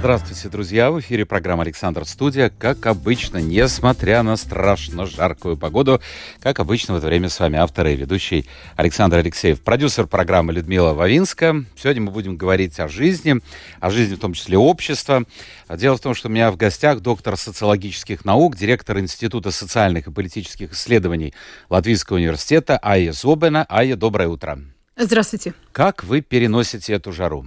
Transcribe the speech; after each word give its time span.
Здравствуйте, 0.00 0.48
друзья! 0.48 0.90
В 0.90 0.98
эфире 1.00 1.26
программа 1.26 1.62
«Александр 1.62 2.06
Студия». 2.06 2.50
Как 2.58 2.86
обычно, 2.86 3.36
несмотря 3.36 4.22
на 4.22 4.38
страшно 4.38 5.04
жаркую 5.04 5.58
погоду, 5.58 6.00
как 6.40 6.58
обычно 6.58 6.94
в 6.94 6.96
это 6.96 7.06
время 7.06 7.28
с 7.28 7.38
вами 7.38 7.58
автор 7.58 7.86
и 7.86 7.96
ведущий 7.96 8.48
Александр 8.76 9.18
Алексеев, 9.18 9.60
продюсер 9.60 10.06
программы 10.06 10.54
Людмила 10.54 10.94
Вавинска. 10.94 11.66
Сегодня 11.76 12.00
мы 12.00 12.12
будем 12.12 12.38
говорить 12.38 12.80
о 12.80 12.88
жизни, 12.88 13.42
о 13.78 13.90
жизни 13.90 14.14
в 14.14 14.20
том 14.20 14.32
числе 14.32 14.56
общества. 14.56 15.24
Дело 15.68 15.98
в 15.98 16.00
том, 16.00 16.14
что 16.14 16.28
у 16.28 16.30
меня 16.30 16.50
в 16.50 16.56
гостях 16.56 17.00
доктор 17.00 17.36
социологических 17.36 18.24
наук, 18.24 18.56
директор 18.56 18.98
Института 18.98 19.50
социальных 19.50 20.06
и 20.06 20.10
политических 20.10 20.72
исследований 20.72 21.34
Латвийского 21.68 22.16
университета 22.16 22.80
Айя 22.82 23.12
Зобена. 23.12 23.66
Айя, 23.68 23.96
доброе 23.96 24.28
утро. 24.28 24.60
Здравствуйте. 24.96 25.52
Как 25.72 26.04
вы 26.04 26.22
переносите 26.22 26.94
эту 26.94 27.12
жару? 27.12 27.44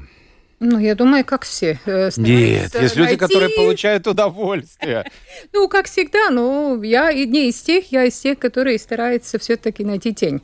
Ну, 0.66 0.80
я 0.80 0.96
думаю, 0.96 1.26
как 1.26 1.44
все. 1.44 1.78
Э, 1.86 2.10
Нет, 2.16 2.74
есть 2.80 2.96
люди, 2.96 3.18
которые 3.18 3.50
получают 3.50 4.08
удовольствие. 4.08 5.04
Ну, 5.52 5.68
как 5.68 5.88
всегда, 5.88 6.30
ну, 6.30 6.82
я 6.82 7.12
не 7.12 7.50
из 7.50 7.62
тех, 7.62 7.92
я 7.92 8.06
из 8.06 8.18
тех, 8.18 8.40
которые 8.40 8.80
стараются 8.80 9.38
все-таки 9.40 9.84
найти 9.84 10.14
тень 10.14 10.42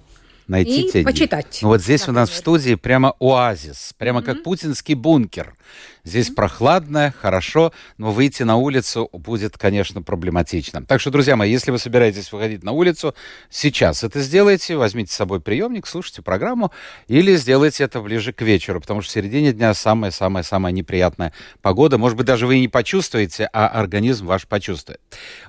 найти 0.50 0.88
и 0.88 0.92
тень. 0.92 1.06
почитать. 1.06 1.60
Ну, 1.62 1.70
вот 1.70 1.82
здесь 1.82 2.08
у 2.08 2.12
нас 2.12 2.30
в 2.30 2.36
студии 2.36 2.76
прямо 2.76 3.16
оазис, 3.20 3.94
прямо 3.98 4.20
mm-hmm. 4.20 4.26
как 4.26 4.44
путинский 4.44 4.96
бункер. 4.96 5.56
Здесь 6.04 6.30
прохладно, 6.30 7.14
хорошо, 7.18 7.74
но 7.98 8.12
выйти 8.12 8.44
на 8.44 8.56
улицу 8.56 9.10
будет, 9.12 9.58
конечно, 9.58 10.02
проблематично. 10.02 10.86
Так 10.86 11.02
что, 11.02 11.12
друзья 11.12 11.36
мои, 11.36 11.52
если 11.52 11.72
вы 11.72 11.80
собираетесь 11.80 12.32
выходить 12.32 12.64
на 12.64 12.72
улицу, 12.72 13.16
сейчас 13.50 14.04
это 14.04 14.22
сделайте, 14.22 14.78
возьмите 14.78 15.12
с 15.12 15.16
собой 15.16 15.42
приемник, 15.42 15.88
слушайте 15.88 16.22
программу 16.22 16.72
или 17.08 17.36
сделайте 17.36 17.84
это 17.84 18.02
ближе 18.02 18.32
к 18.34 18.42
вечеру, 18.42 18.80
потому 18.82 19.02
что 19.02 19.12
в 19.12 19.14
середине 19.14 19.52
дня 19.52 19.74
самая-самая-самая 19.74 20.72
неприятная 20.72 21.34
погода. 21.62 21.98
Может 21.98 22.18
быть, 22.18 22.26
даже 22.26 22.48
вы 22.48 22.58
и 22.58 22.62
не 22.62 22.68
почувствуете, 22.68 23.50
а 23.52 23.68
организм 23.68 24.26
ваш 24.26 24.48
почувствует. 24.48 25.02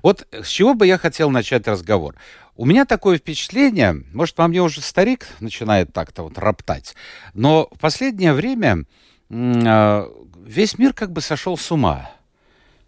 Вот 0.02 0.26
с 0.32 0.48
чего 0.48 0.74
бы 0.74 0.86
я 0.86 0.98
хотел 0.98 1.30
начать 1.30 1.68
разговор? 1.68 2.16
У 2.56 2.66
меня 2.66 2.84
такое 2.84 3.16
впечатление, 3.16 4.04
может, 4.12 4.34
по 4.34 4.46
мне 4.46 4.60
уже 4.60 4.82
старик 4.82 5.28
начинает 5.40 5.92
так-то 5.94 6.24
вот 6.24 6.36
роптать, 6.36 6.94
но 7.32 7.68
в 7.72 7.78
последнее 7.78 8.34
время 8.34 8.84
а, 9.30 10.10
весь 10.50 10.78
мир 10.78 10.92
как 10.92 11.12
бы 11.12 11.20
сошел 11.20 11.56
с 11.56 11.70
ума. 11.70 12.10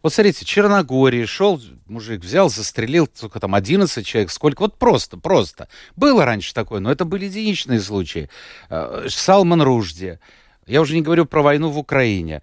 Вот 0.02 0.12
смотрите, 0.12 0.44
Черногории 0.44 1.24
шел 1.26 1.62
мужик, 1.86 2.22
взял, 2.22 2.50
застрелил, 2.50 3.06
только 3.06 3.38
там 3.38 3.54
11 3.54 4.04
человек, 4.04 4.32
сколько, 4.32 4.62
вот 4.62 4.76
просто, 4.76 5.16
просто. 5.16 5.68
Было 5.94 6.24
раньше 6.24 6.52
такое, 6.54 6.80
но 6.80 6.90
это 6.90 7.04
были 7.04 7.26
единичные 7.26 7.80
случаи. 7.80 8.28
А, 8.68 9.06
Салман 9.08 9.62
Ружди, 9.62 10.18
я 10.66 10.80
уже 10.80 10.94
не 10.94 11.02
говорю 11.02 11.24
про 11.24 11.42
войну 11.42 11.70
в 11.70 11.78
Украине 11.78 12.42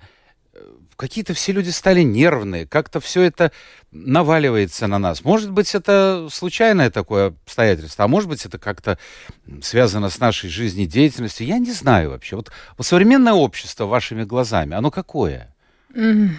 какие-то 1.00 1.34
все 1.34 1.54
люди 1.54 1.70
стали 1.70 2.02
нервные, 2.02 2.68
как-то 2.68 3.00
все 3.00 3.22
это 3.22 3.54
наваливается 3.92 4.86
на 4.88 5.00
нас. 5.00 5.24
Может 5.24 5.50
быть, 5.50 5.74
это 5.74 6.28
случайное 6.30 6.92
такое 6.92 7.28
обстоятельство, 7.28 8.04
а 8.04 8.08
может 8.10 8.28
быть, 8.28 8.46
это 8.46 8.60
как-то 8.60 9.00
связано 9.62 10.10
с 10.10 10.20
нашей 10.20 10.50
жизнедеятельностью. 10.50 11.48
Я 11.48 11.58
не 11.58 11.72
знаю 11.72 12.10
вообще. 12.10 12.36
Вот, 12.36 12.52
вот 12.78 12.86
современное 12.86 13.32
общество 13.32 13.86
вашими 13.86 14.26
глазами, 14.26 14.76
оно 14.76 14.92
какое? 14.92 15.56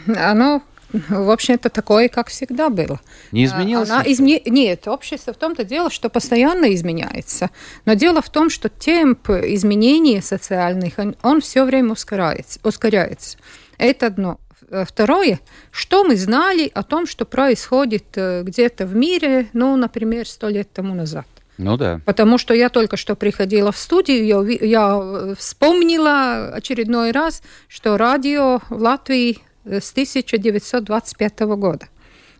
Оно 0.07 0.63
в 0.93 1.31
общем, 1.31 1.55
это 1.55 1.71
такое, 1.71 2.09
как 2.09 2.29
всегда 2.29 2.69
было. 2.69 3.01
Не 3.31 3.45
изменилось? 3.45 3.89
Она 3.89 4.03
изме... 4.03 4.43
Нет, 4.45 4.89
общество 4.89 5.33
в 5.33 5.37
том-то 5.37 5.65
дело, 5.65 5.89
что 5.89 6.09
постоянно 6.09 6.75
изменяется. 6.75 7.51
Но 7.84 7.95
дело 7.95 8.21
в 8.21 8.29
том, 8.29 8.51
что 8.51 8.69
темп 8.69 9.31
изменений 9.31 10.21
социальных, 10.21 10.95
он, 10.99 11.17
он 11.23 11.41
все 11.41 11.65
время 11.65 11.93
ускоряется. 11.93 12.59
ускоряется. 12.65 13.39
Это 13.79 14.07
одно. 14.07 14.41
Э, 14.69 14.84
второе, 14.87 15.41
что 15.71 16.04
мы 16.04 16.16
знали 16.16 16.71
о 16.75 16.82
том, 16.82 17.06
что 17.06 17.25
происходит 17.25 18.04
э, 18.16 18.43
где-то 18.43 18.87
в 18.87 18.94
мире, 18.94 19.48
ну, 19.53 19.76
например, 19.76 20.26
сто 20.26 20.48
лет 20.48 20.72
тому 20.72 20.94
назад. 20.94 21.26
Ну 21.59 21.76
да. 21.76 22.00
Потому 22.06 22.38
что 22.38 22.54
я 22.54 22.69
только 22.69 22.97
что 22.97 23.15
приходила 23.15 23.71
в 23.72 23.76
студию, 23.76 24.25
я, 24.25 24.66
я 24.66 25.00
э, 25.00 25.34
вспомнила 25.38 26.53
очередной 26.54 27.10
раз, 27.12 27.43
что 27.69 27.97
радио 27.97 28.60
в 28.69 28.82
Латвии 28.82 29.38
с 29.65 29.93
1925 29.93 31.41
года. 31.41 31.88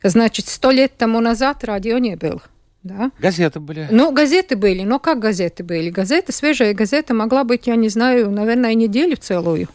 Значит, 0.03 0.49
сто 0.49 0.71
лет 0.71 0.97
тому 0.97 1.21
назад 1.21 1.65
радио 1.65 1.99
не 1.99 2.17
было. 2.17 2.41
Да? 2.83 3.11
Газеты 3.19 3.61
были. 3.61 3.89
Ну, 3.91 4.11
газеты 4.11 4.57
были. 4.57 4.85
Но 4.85 4.99
как 4.99 5.19
газеты 5.19 5.63
были? 5.63 5.91
Газеты, 5.91 6.33
свежая 6.33 6.73
газета 6.73 7.13
могла 7.13 7.45
быть, 7.45 7.67
я 7.67 7.77
не 7.77 7.91
знаю, 7.91 8.31
наверное, 8.31 8.73
неделю 8.73 9.17
целую 9.17 9.69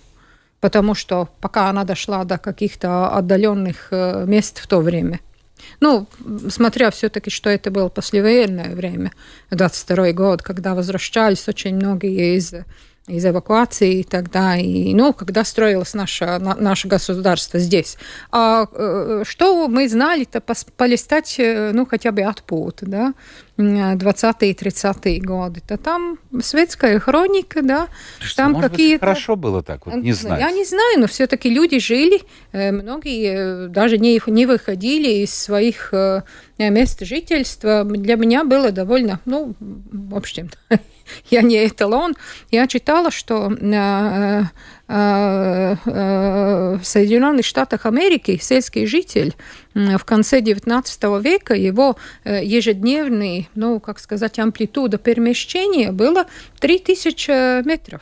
потому 0.60 0.96
что 0.96 1.30
пока 1.42 1.70
она 1.70 1.84
дошла 1.84 2.24
до 2.24 2.38
каких-то 2.38 3.10
отдаленных 3.10 3.88
э, 3.92 4.26
мест 4.26 4.60
в 4.60 4.68
то 4.68 4.80
время. 4.80 5.20
Ну, 5.80 6.08
смотря 6.50 6.92
все-таки, 6.92 7.30
что 7.30 7.50
это 7.50 7.72
было 7.72 7.90
послевоенное 7.90 8.76
время, 8.76 9.12
22 9.52 10.12
год, 10.12 10.42
когда 10.42 10.76
возвращались 10.76 11.48
очень 11.48 11.76
многие 11.76 12.38
из 12.38 12.54
из 13.08 13.24
эвакуации 13.24 14.02
тогда, 14.02 14.58
и, 14.58 14.94
ну, 14.96 15.14
когда 15.14 15.44
строилось 15.44 15.94
наше, 15.94 16.26
на, 16.26 16.56
наше 16.56 16.88
государство 16.88 17.60
здесь. 17.60 17.98
А 18.32 18.66
э, 18.72 19.24
что 19.26 19.68
мы 19.68 19.88
знали-то 19.88 20.42
полистать, 20.76 21.36
э, 21.38 21.72
ну, 21.72 21.86
хотя 21.86 22.12
бы 22.12 22.24
от 22.24 22.42
пут, 22.42 22.80
да, 22.82 23.14
20-е 23.58 24.54
30-е 24.54 25.22
годы, 25.22 25.62
то 25.66 25.78
там 25.78 26.18
светская 26.42 27.00
хроника, 27.00 27.62
да, 27.62 27.90
что, 28.20 28.38
там 28.38 28.60
какие-то... 28.60 29.06
хорошо 29.06 29.36
было 29.36 29.62
так, 29.62 29.86
вот, 29.86 29.96
не 29.96 30.14
знаю. 30.14 30.42
Я 30.42 30.52
не 30.52 30.66
знаю, 30.66 31.00
но 31.00 31.08
все-таки 31.08 31.52
люди 31.52 31.78
жили, 31.78 32.24
э, 32.54 32.72
многие 32.72 33.68
даже 33.68 34.00
не, 34.00 34.20
не 34.26 34.48
выходили 34.48 35.24
из 35.24 35.34
своих 35.34 35.94
мест 36.58 37.02
жительства. 37.02 37.84
Для 37.84 38.16
меня 38.16 38.44
было 38.44 38.72
довольно, 38.72 39.20
ну, 39.26 39.54
в 39.60 40.16
общем 40.16 40.50
я 41.30 41.42
не 41.42 41.68
эталон. 41.68 42.16
Я 42.52 42.68
читала, 42.68 43.12
что 43.12 43.52
э, 43.52 44.44
э, 44.88 45.76
э, 45.86 46.78
в 46.78 46.86
Соединенных 46.86 47.46
Штатах 47.46 47.86
Америки 47.86 48.40
сельский 48.42 48.86
житель 48.86 49.36
в 49.74 50.06
конце 50.06 50.40
XIX 50.40 51.22
века 51.22 51.54
его 51.54 51.98
ежедневный, 52.24 53.50
ну, 53.56 53.80
как 53.80 54.00
сказать, 54.00 54.40
амплитуда 54.40 54.98
перемещения 54.98 55.92
было 55.92 56.28
3000 56.60 57.64
метров. 57.66 58.02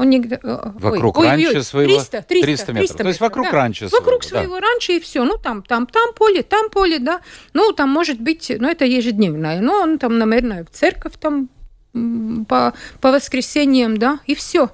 Он 0.00 0.08
не... 0.08 0.22
Вокруг 0.42 1.18
ой, 1.18 1.26
ранчо 1.26 1.48
ой, 1.56 1.62
своего 1.62 1.92
300, 1.96 2.22
300, 2.22 2.46
300 2.46 2.72
метров. 2.72 2.88
300 2.88 3.02
То 3.02 3.08
есть 3.08 3.20
вокруг 3.20 3.46
да. 3.46 3.52
ранчо 3.52 3.88
своего. 3.88 3.98
Вокруг 3.98 4.24
своего 4.24 4.54
да. 4.54 4.60
ранчо 4.60 4.92
и 4.94 5.00
все. 5.00 5.24
Ну, 5.24 5.36
там, 5.36 5.62
там, 5.62 5.86
там 5.86 6.14
поле, 6.14 6.42
там 6.42 6.70
поле, 6.70 6.98
да. 6.98 7.20
Ну, 7.52 7.72
там 7.72 7.90
может 7.90 8.18
быть, 8.18 8.50
ну, 8.58 8.70
это 8.70 8.86
ежедневное. 8.86 9.60
Ну, 9.60 9.74
он 9.74 9.98
там, 9.98 10.16
наверное, 10.16 10.64
в 10.64 10.70
церковь 10.70 11.12
там 11.20 11.50
по, 11.92 12.72
по 13.00 13.12
воскресеньям, 13.12 13.96
да, 13.96 14.20
и 14.26 14.34
все. 14.34 14.70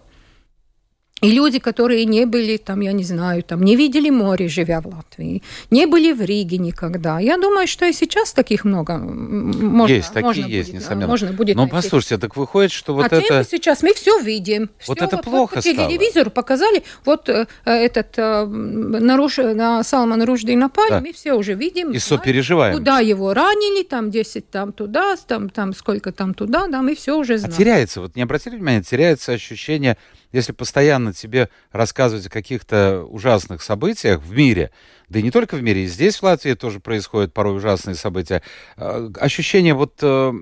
И 1.26 1.32
люди, 1.32 1.58
которые 1.58 2.04
не 2.04 2.24
были 2.24 2.56
там, 2.56 2.80
я 2.80 2.92
не 2.92 3.02
знаю, 3.02 3.42
там 3.42 3.62
не 3.62 3.74
видели 3.74 4.10
море, 4.10 4.48
живя 4.48 4.80
в 4.80 4.86
Латвии, 4.86 5.42
не 5.70 5.86
были 5.86 6.12
в 6.12 6.22
Риге 6.22 6.58
никогда. 6.58 7.18
Я 7.18 7.36
думаю, 7.36 7.66
что 7.66 7.84
и 7.84 7.92
сейчас 7.92 8.32
таких 8.32 8.64
много. 8.64 8.96
Можно, 8.96 9.94
есть, 9.94 10.12
такие 10.12 10.24
можно 10.24 10.46
есть, 10.46 10.70
будет, 10.70 10.80
несомненно. 10.80 11.08
Можно 11.08 11.32
будет 11.32 11.56
Но 11.56 11.62
найти. 11.62 11.74
послушайте, 11.74 12.18
так 12.18 12.36
выходит, 12.36 12.70
что 12.70 12.94
вот 12.94 13.12
а 13.12 13.16
это... 13.16 13.42
сейчас 13.42 13.82
мы 13.82 13.92
все 13.92 14.20
видим. 14.20 14.70
Вот 14.86 14.98
все, 14.98 15.06
это 15.06 15.16
вот, 15.16 15.24
плохо 15.24 15.54
вот 15.56 15.64
по 15.64 15.70
телевизору 15.70 16.30
показали, 16.30 16.84
вот 17.04 17.28
э, 17.28 17.46
этот 17.64 18.14
э, 18.18 18.44
наруш... 18.46 19.38
на 19.38 19.82
Салман 19.82 20.22
Ружди 20.22 20.54
напали, 20.54 20.90
да. 20.90 21.00
мы 21.00 21.12
все 21.12 21.32
уже 21.32 21.54
видим. 21.54 21.90
И 21.90 21.98
сопереживаем. 21.98 22.76
Куда 22.76 23.00
его 23.00 23.34
ранили, 23.34 23.82
там 23.82 24.12
10 24.12 24.48
там 24.48 24.72
туда, 24.72 25.16
там, 25.26 25.50
там 25.50 25.74
сколько 25.74 26.12
там 26.12 26.34
туда, 26.34 26.68
да, 26.68 26.82
мы 26.82 26.94
все 26.94 27.16
уже 27.16 27.34
а 27.34 27.38
знаем. 27.38 27.54
А 27.54 27.58
теряется, 27.58 28.00
вот 28.00 28.14
не 28.14 28.22
обратили 28.22 28.54
внимания, 28.54 28.82
теряется 28.82 29.32
ощущение 29.32 29.96
если 30.32 30.52
постоянно 30.52 31.12
тебе 31.12 31.48
рассказывать 31.72 32.26
о 32.26 32.30
каких-то 32.30 33.04
ужасных 33.04 33.62
событиях 33.62 34.22
в 34.22 34.32
мире, 34.32 34.70
да 35.08 35.20
и 35.20 35.22
не 35.22 35.30
только 35.30 35.56
в 35.56 35.62
мире, 35.62 35.84
и 35.84 35.86
здесь, 35.86 36.16
в 36.16 36.22
Латвии, 36.24 36.54
тоже 36.54 36.80
происходят 36.80 37.32
порой 37.32 37.56
ужасные 37.56 37.94
события, 37.94 38.42
э, 38.76 39.10
ощущение 39.20 39.74
вот 39.74 39.94
э, 40.02 40.32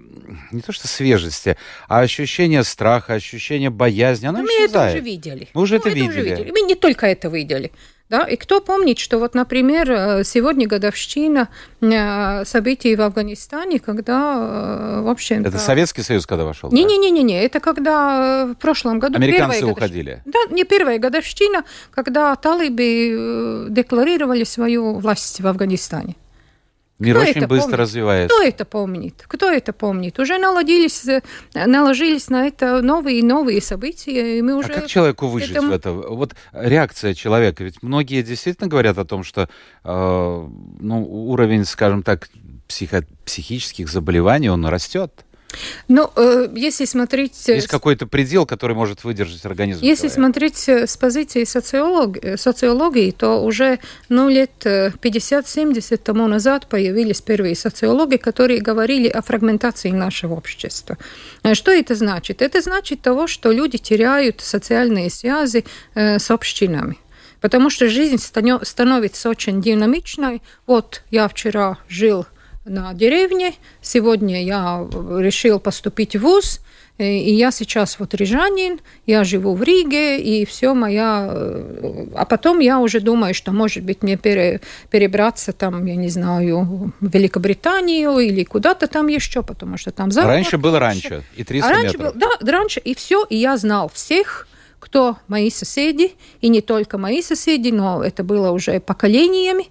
не 0.52 0.62
то 0.62 0.72
что 0.72 0.88
свежести, 0.88 1.56
а 1.86 2.00
ощущение 2.00 2.64
страха, 2.64 3.14
ощущение 3.14 3.70
боязни, 3.70 4.26
оно 4.26 4.40
Но 4.40 4.46
исчезает. 4.46 4.72
Мы 4.72 4.80
это 4.80 4.98
уже 4.98 5.00
видели. 5.04 5.48
Мы 5.52 5.62
уже 5.62 5.74
ну, 5.74 5.80
это, 5.80 5.88
это 5.90 5.98
видели. 5.98 6.20
Уже 6.20 6.30
видели. 6.30 6.50
Мы 6.50 6.60
не 6.62 6.74
только 6.74 7.06
это 7.06 7.28
видели. 7.28 7.72
Да? 8.10 8.24
И 8.24 8.36
кто 8.36 8.60
помнит, 8.60 8.98
что 8.98 9.18
вот, 9.18 9.34
например, 9.34 9.90
э, 9.90 10.24
сегодня 10.24 10.66
годовщина 10.66 11.48
э, 11.80 12.44
событий 12.44 12.94
в 12.96 13.00
Афганистане, 13.00 13.80
когда, 13.80 15.00
в 15.00 15.08
общем 15.08 15.42
Это 15.42 15.58
Советский 15.58 16.02
Союз 16.02 16.26
когда 16.26 16.44
вошел? 16.44 16.70
Не-не-не, 16.70 17.22
не, 17.22 17.42
это 17.42 17.60
когда 17.60 18.46
в 18.46 18.54
прошлом 18.56 18.98
году... 18.98 19.16
Американцы 19.16 19.64
уходили? 19.64 20.22
Да, 20.26 20.38
не 20.50 20.64
первая 20.64 20.98
годовщина, 20.98 21.64
когда 21.92 22.36
талибы 22.36 23.68
декларировали 23.70 24.44
свою 24.44 24.98
власть 24.98 25.40
в 25.40 25.46
Афганистане. 25.46 26.16
Мир 27.00 27.16
Кто 27.16 27.22
очень 27.24 27.38
это 27.38 27.48
быстро 27.48 27.62
помнит? 27.70 27.78
развивается. 27.80 28.34
Кто 28.36 28.44
это 28.44 28.64
помнит? 28.64 29.24
Кто 29.26 29.50
это 29.50 29.72
помнит? 29.72 30.18
Уже 30.20 30.38
наладились, 30.38 31.04
э, 31.06 31.22
наложились 31.54 32.28
на 32.30 32.46
это 32.46 32.82
новые 32.82 33.18
и 33.18 33.22
новые 33.22 33.60
события, 33.60 34.38
и 34.38 34.42
мы 34.42 34.54
уже... 34.54 34.68
А 34.72 34.74
как 34.80 34.86
человеку 34.86 35.26
выжить 35.26 35.50
этому- 35.50 35.70
в 35.70 35.72
это? 35.72 35.90
Вот 35.92 36.36
реакция 36.52 37.14
человека. 37.14 37.64
Ведь 37.64 37.82
многие 37.82 38.22
действительно 38.22 38.68
говорят 38.68 38.96
о 38.98 39.04
том, 39.04 39.24
что 39.24 39.48
э, 39.84 40.48
ну, 40.80 41.04
уровень, 41.30 41.64
скажем 41.64 42.04
так, 42.04 42.28
психо- 42.68 43.04
психических 43.24 43.88
заболеваний, 43.88 44.48
он 44.48 44.64
растет. 44.64 45.24
Ну, 45.88 46.10
э, 46.16 46.48
если 46.54 46.84
смотреть... 46.84 47.48
э, 47.48 47.56
Есть 47.56 47.68
какой-то 47.68 48.06
предел, 48.06 48.46
который 48.46 48.74
может 48.74 49.04
выдержать 49.04 49.44
организм 49.44 49.80
Если 49.82 50.08
человека. 50.08 50.14
смотреть 50.20 50.68
э, 50.68 50.86
с 50.86 50.96
позиции 50.96 51.44
социолог- 51.44 52.36
социологии, 52.38 53.10
то 53.10 53.42
уже 53.44 53.78
ну, 54.08 54.28
лет 54.28 54.52
э, 54.64 54.90
50-70 54.90 55.96
тому 55.98 56.26
назад 56.26 56.66
появились 56.68 57.20
первые 57.20 57.54
социологи, 57.54 58.16
которые 58.16 58.60
говорили 58.60 59.08
о 59.08 59.22
фрагментации 59.22 59.90
нашего 59.90 60.34
общества. 60.34 60.96
Что 61.52 61.70
это 61.70 61.94
значит? 61.94 62.42
Это 62.42 62.60
значит 62.60 63.00
того, 63.02 63.26
что 63.26 63.52
люди 63.52 63.78
теряют 63.78 64.40
социальные 64.40 65.10
связи 65.10 65.64
с 65.94 66.30
общинами. 66.30 66.96
Потому 67.40 67.68
что 67.68 67.88
жизнь 67.88 68.16
становится 68.18 69.28
очень 69.28 69.60
динамичной. 69.60 70.40
Вот 70.66 71.02
я 71.10 71.28
вчера 71.28 71.76
жил 71.88 72.24
на 72.64 72.94
деревне, 72.94 73.54
сегодня 73.82 74.42
я 74.44 74.86
решил 75.18 75.58
поступить 75.60 76.16
в 76.16 76.20
ВУЗ, 76.20 76.60
Э, 76.96 77.04
И 77.04 77.34
я 77.34 77.50
сейчас 77.50 77.98
вот 77.98 78.14
рижанин, 78.14 78.78
я 79.04 79.24
живу 79.24 79.54
в 79.56 79.64
Риге, 79.64 80.20
и 80.20 80.44
все 80.44 80.74
моя... 80.74 81.28
э, 81.28 82.06
А 82.14 82.24
потом 82.24 82.60
я 82.60 82.78
уже 82.78 83.00
думаю, 83.00 83.34
что, 83.34 83.50
может 83.50 83.82
быть, 83.82 84.04
мне 84.04 84.16
пере- 84.16 84.60
перебраться 84.90 85.52
там, 85.52 85.84
я 85.86 85.96
не 85.96 86.08
знаю, 86.08 86.92
в 87.00 87.12
Великобританию 87.12 88.16
или 88.20 88.44
куда-то 88.44 88.86
там 88.86 89.08
еще, 89.08 89.42
потому 89.42 89.76
что 89.76 89.90
там 89.90 90.10
А 90.10 90.12
заработок 90.12 90.36
раньше 90.36 90.56
было 90.58 90.78
раньше, 90.78 91.24
и 91.34 91.42
300 91.42 91.66
А 91.68 91.72
раньше 91.72 91.98
метров. 91.98 92.12
был, 92.14 92.20
да, 92.20 92.52
раньше, 92.52 92.78
и 92.78 92.94
все, 92.94 93.24
и 93.28 93.36
я 93.38 93.56
знал 93.56 93.90
всех, 93.92 94.46
кто 94.78 95.16
мои 95.26 95.50
соседи, 95.50 96.12
и 96.42 96.48
не 96.48 96.60
только 96.60 96.96
мои 96.96 97.22
соседи, 97.22 97.70
но 97.70 98.04
это 98.04 98.22
было 98.22 98.52
уже 98.52 98.78
поколениями, 98.78 99.66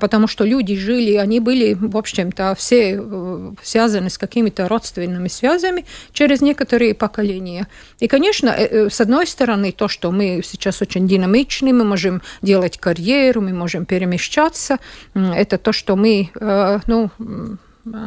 потому 0.00 0.26
что 0.26 0.44
люди 0.44 0.76
жили, 0.76 1.14
они 1.14 1.40
были, 1.40 1.74
в 1.74 1.96
общем-то, 1.96 2.54
все 2.56 2.98
э, 2.98 3.52
связаны 3.62 4.10
с 4.10 4.18
какими-то 4.18 4.68
родственными 4.68 5.28
связями 5.28 5.84
через 6.12 6.40
некоторые 6.40 6.94
поколения. 6.94 7.68
И, 8.00 8.08
конечно, 8.08 8.48
э, 8.48 8.86
э, 8.86 8.90
с 8.90 9.00
одной 9.00 9.26
стороны, 9.26 9.72
то, 9.72 9.88
что 9.88 10.10
мы 10.10 10.40
сейчас 10.44 10.80
очень 10.80 11.06
динамичны, 11.06 11.72
мы 11.72 11.84
можем 11.84 12.22
делать 12.42 12.78
карьеру, 12.78 13.42
мы 13.42 13.52
можем 13.52 13.84
перемещаться, 13.84 14.78
это 15.14 15.58
то, 15.58 15.72
что 15.72 15.96
мы, 15.96 16.30
ну, 16.86 17.10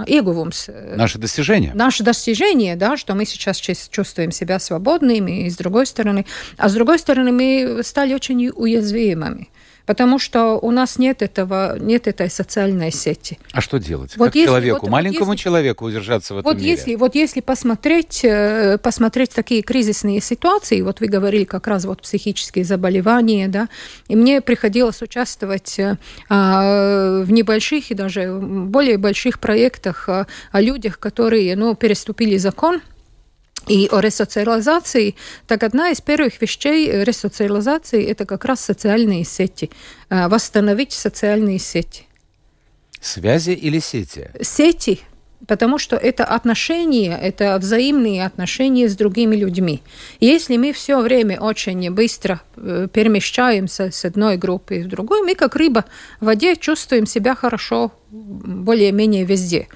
ieguvums 0.07 0.69
Наши 0.95 1.19
достижения. 1.19 1.71
наше 1.75 2.03
достижение, 2.03 2.75
да, 2.75 2.97
что 2.97 3.13
мы 3.13 3.25
сейчас 3.25 3.57
чувствуем 3.57 4.31
себя 4.31 4.59
свободными, 4.59 5.45
и 5.45 5.49
с 5.49 5.57
другой 5.57 5.85
стороны, 5.85 6.25
а 6.57 6.69
с 6.69 6.73
другой 6.73 6.99
стороны 6.99 7.31
мы 7.31 7.81
стали 7.83 8.13
очень 8.13 8.49
уязвимыми, 8.49 9.49
потому 9.87 10.19
что 10.19 10.59
у 10.59 10.69
нас 10.69 10.99
нет 10.99 11.21
этого, 11.23 11.79
нет 11.79 12.07
этой 12.07 12.29
социальной 12.29 12.91
сети. 12.91 13.39
А 13.53 13.61
что 13.61 13.79
делать? 13.79 14.15
Вот 14.17 14.25
как 14.25 14.35
если- 14.35 14.47
человеку, 14.47 14.79
вот- 14.81 14.91
маленькому 14.91 15.31
если- 15.31 15.43
человеку 15.43 15.85
удержаться 15.85 16.35
в 16.35 16.37
этом 16.39 16.51
Вот 16.51 16.59
мире? 16.59 16.71
если, 16.71 16.95
вот 16.95 17.15
если 17.15 17.39
посмотреть, 17.41 18.19
э, 18.23 18.77
посмотреть 18.77 19.31
такие 19.31 19.61
кризисные 19.63 20.21
ситуации, 20.21 20.81
вот 20.81 20.99
вы 20.99 21.07
говорили 21.07 21.45
как 21.45 21.65
раз 21.67 21.85
вот 21.85 22.01
психические 22.01 22.65
заболевания, 22.65 23.47
да, 23.47 23.69
и 24.09 24.15
мне 24.15 24.41
приходилось 24.41 25.01
участвовать 25.01 25.79
э, 25.79 25.97
а, 26.29 27.21
в 27.23 27.31
небольших 27.31 27.89
и 27.89 27.93
даже 27.95 28.37
более 28.41 28.97
больших 28.97 29.39
проектах 29.39 30.09
э, 30.09 30.25
о 30.51 30.61
людях, 30.61 30.99
которые, 30.99 31.55
ну, 31.55 31.75
переступили 31.75 32.37
закон, 32.37 32.81
и 33.67 33.87
о 33.91 33.99
ресоциализации, 33.99 35.15
так 35.47 35.63
одна 35.63 35.91
из 35.91 36.01
первых 36.01 36.41
вещей 36.41 37.03
ресоциализации– 37.03 38.05
это 38.11 38.25
как 38.25 38.45
раз 38.45 38.61
социальные 38.61 39.25
сети, 39.25 39.69
э, 40.09 40.27
восстановить 40.27 40.93
социальные 40.93 41.59
сети 41.59 42.07
Связи 43.01 43.51
или 43.51 43.79
сети? 43.79 44.29
сети, 44.41 44.99
потому 45.47 45.77
что 45.77 45.95
это 45.95 46.25
отношения, 46.25 47.17
это 47.17 47.57
взаимные 47.59 48.25
отношения 48.25 48.89
с 48.89 48.95
другими 48.95 49.35
людьми. 49.35 49.81
Если 50.19 50.57
мы 50.57 50.73
все 50.73 50.99
время 50.99 51.39
очень 51.39 51.91
быстро 51.91 52.41
э, 52.55 52.87
перемещаемся 52.91 53.91
с 53.91 54.05
одной 54.05 54.37
группы 54.37 54.81
в 54.83 54.87
другую, 54.87 55.23
мы 55.23 55.35
как 55.35 55.55
рыба 55.55 55.85
в 56.19 56.25
воде 56.25 56.55
чувствуем 56.55 57.05
себя 57.05 57.35
хорошо 57.35 57.91
более-менее 58.09 59.25
везде. 59.25 59.67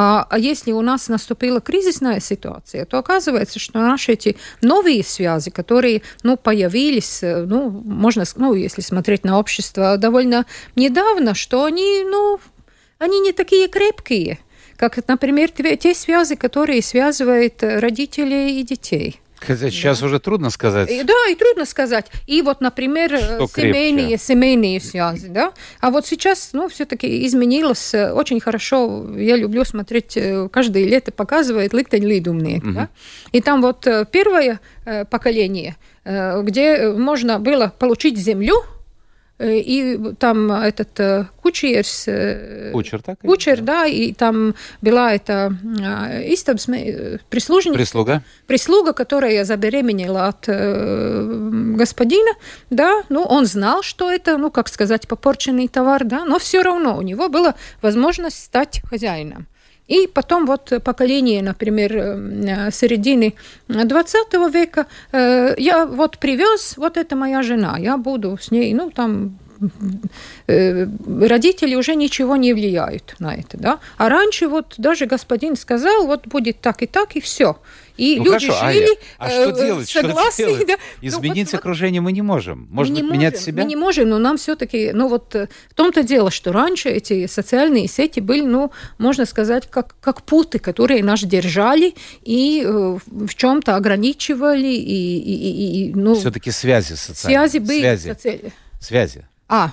А, 0.00 0.28
а 0.30 0.38
если 0.38 0.70
у 0.70 0.80
нас 0.80 1.08
наступила 1.08 1.60
кризисная 1.60 2.20
ситуация, 2.20 2.84
то 2.84 2.98
оказывается, 2.98 3.58
что 3.58 3.80
наши 3.80 4.12
эти 4.12 4.36
новые 4.62 5.02
связи, 5.02 5.50
которые 5.50 6.02
ну, 6.22 6.36
появились, 6.36 7.24
э, 7.24 7.38
ну, 7.38 7.68
можно, 7.68 8.22
ну, 8.36 8.54
если 8.54 8.80
смотреть 8.80 9.24
на 9.24 9.40
общество 9.40 9.96
довольно 9.96 10.46
недавно, 10.76 11.34
что 11.34 11.64
они, 11.64 12.04
ну, 12.04 12.38
они 12.98 13.18
не 13.18 13.32
такие 13.32 13.66
крепкие, 13.66 14.38
как, 14.76 15.04
например, 15.08 15.50
те, 15.50 15.94
связи, 15.96 16.36
которые 16.36 16.80
связывают 16.80 17.60
родителей 17.60 18.60
и 18.60 18.62
детей. 18.62 19.20
Хотя 19.40 19.70
сейчас 19.70 20.02
уже 20.02 20.18
трудно 20.18 20.50
сказать. 20.50 20.90
И, 20.90 21.02
да, 21.02 21.14
и 21.30 21.34
трудно 21.34 21.64
сказать. 21.64 22.06
И 22.26 22.42
вот, 22.42 22.60
например, 22.60 23.14
э, 23.14 23.18
Что 23.18 23.46
семейные, 23.46 24.08
крепче? 24.08 24.24
семейные 24.24 24.80
связи, 24.80 25.28
да. 25.28 25.52
А 25.80 25.90
вот 25.90 26.06
сейчас, 26.06 26.50
ну, 26.52 26.68
все-таки 26.68 27.26
изменилось 27.26 27.94
э, 27.94 28.12
очень 28.12 28.40
хорошо. 28.40 29.06
Я 29.16 29.36
люблю 29.36 29.64
смотреть, 29.64 30.16
э, 30.16 30.48
каждое 30.50 30.84
лето 30.84 31.12
показывает 31.12 31.72
«Ликтень 31.72 32.04
лидумные», 32.04 32.60
да. 32.64 32.88
И 33.32 33.40
там 33.40 33.62
вот 33.62 33.86
э, 33.86 34.04
первое 34.10 34.60
э, 34.84 35.04
поколение, 35.04 35.76
э, 36.04 36.42
где 36.42 36.90
можно 36.90 37.38
было 37.38 37.72
получить 37.78 38.18
землю, 38.18 38.54
э, 38.56 38.77
и 39.38 40.14
там 40.18 40.50
этот 40.50 40.98
э, 40.98 41.26
кучерс... 41.42 42.04
э, 42.08 42.70
Кучер, 42.72 43.02
так? 43.02 43.20
Кучер, 43.20 43.60
да, 43.60 43.86
и 43.86 44.12
там 44.12 44.54
была 44.82 45.14
эта 45.14 45.56
а, 45.80 46.20
истабс, 46.32 46.68
э, 46.68 47.18
прислужник, 47.30 47.74
Прислуга? 47.74 48.22
прислуга, 48.46 48.92
которая 48.92 49.44
забеременела 49.44 50.26
от 50.28 50.48
э, 50.48 51.50
господина, 51.76 52.32
да, 52.70 53.02
ну, 53.08 53.22
он 53.22 53.46
знал, 53.46 53.82
что 53.82 54.10
это, 54.10 54.38
ну, 54.38 54.50
как 54.50 54.68
сказать, 54.68 55.06
попорченный 55.06 55.68
товар, 55.68 56.04
да, 56.04 56.24
но 56.24 56.38
все 56.38 56.62
равно 56.62 56.96
у 56.98 57.02
него 57.02 57.28
была 57.28 57.54
возможность 57.80 58.42
стать 58.42 58.82
хозяином. 58.90 59.46
И 59.88 60.06
потом 60.06 60.46
вот 60.46 60.72
поколение, 60.84 61.42
например, 61.42 61.96
э, 61.96 62.70
середины 62.70 63.34
20 63.68 64.48
века, 64.52 64.86
э, 65.12 65.54
я 65.58 65.86
вот 65.86 66.18
привез, 66.18 66.76
вот 66.76 66.96
это 66.96 67.16
моя 67.16 67.42
жена, 67.42 67.78
я 67.78 67.96
буду 67.96 68.36
с 68.40 68.50
ней, 68.50 68.74
ну, 68.74 68.90
там 68.90 69.38
родители 70.46 71.74
уже 71.74 71.94
ничего 71.94 72.36
не 72.36 72.52
влияют 72.54 73.14
на 73.18 73.34
это, 73.34 73.56
да. 73.58 73.78
А 73.96 74.08
раньше 74.08 74.48
вот 74.48 74.74
даже 74.78 75.06
господин 75.06 75.56
сказал, 75.56 76.06
вот 76.06 76.26
будет 76.26 76.60
так 76.60 76.82
и 76.82 76.86
так, 76.86 77.16
и 77.16 77.20
все. 77.20 77.58
И 77.96 78.16
Ну 78.18 78.26
люди 78.26 78.46
хорошо, 78.46 78.72
жили 78.72 78.88
а 79.18 79.28
что 79.28 79.50
э, 79.50 79.56
делать? 79.66 79.90
Что 79.90 80.02
согласны, 80.02 80.44
делать? 80.46 80.66
да. 80.68 80.76
Ну, 81.02 81.08
Изменить 81.08 81.46
вот- 81.48 81.52
вот 81.54 81.58
окружение 81.60 82.00
мы 82.00 82.12
не 82.12 82.22
можем. 82.22 82.68
Может 82.70 82.94
мы 82.94 83.00
быть, 83.00 83.10
не 83.10 83.16
менять 83.18 83.32
можем, 83.34 83.46
себя? 83.46 83.62
Мы 83.64 83.68
не 83.68 83.74
можем, 83.76 84.08
но 84.08 84.18
нам 84.18 84.36
все-таки, 84.36 84.92
ну 84.94 85.08
вот 85.08 85.34
э, 85.34 85.48
в 85.68 85.74
том-то 85.74 86.04
дело, 86.04 86.30
что 86.30 86.52
раньше 86.52 86.90
эти 86.90 87.26
социальные 87.26 87.88
сети 87.88 88.20
были, 88.20 88.42
ну, 88.42 88.70
можно 88.98 89.26
сказать, 89.26 89.68
как, 89.68 89.96
как 90.00 90.22
путы, 90.22 90.60
которые 90.60 91.02
нас 91.02 91.22
держали 91.24 91.94
и 92.22 92.62
э, 92.64 92.98
в 93.04 93.34
чем-то 93.34 93.74
ограничивали, 93.74 94.68
и, 94.68 95.18
и- 95.18 95.34
и- 95.34 95.88
и, 95.90 95.94
ну, 95.94 96.14
Все-таки 96.14 96.52
связи 96.52 96.92
социальные. 96.92 97.48
связи 97.48 97.58
были. 97.66 97.80
Связи. 97.80 98.10
соци- 98.10 98.52
Связи. 98.80 99.26
А, 99.48 99.72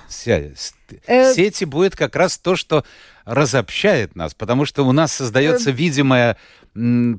Э, 1.06 1.32
Сети 1.34 1.64
будет 1.64 1.96
как 1.96 2.16
раз 2.16 2.38
то, 2.38 2.56
что 2.56 2.84
разобщает 3.24 4.14
нас, 4.16 4.34
потому 4.34 4.64
что 4.64 4.86
у 4.86 4.92
нас 4.92 5.12
создается 5.12 5.70
видимая 5.70 6.30
м, 6.32 6.36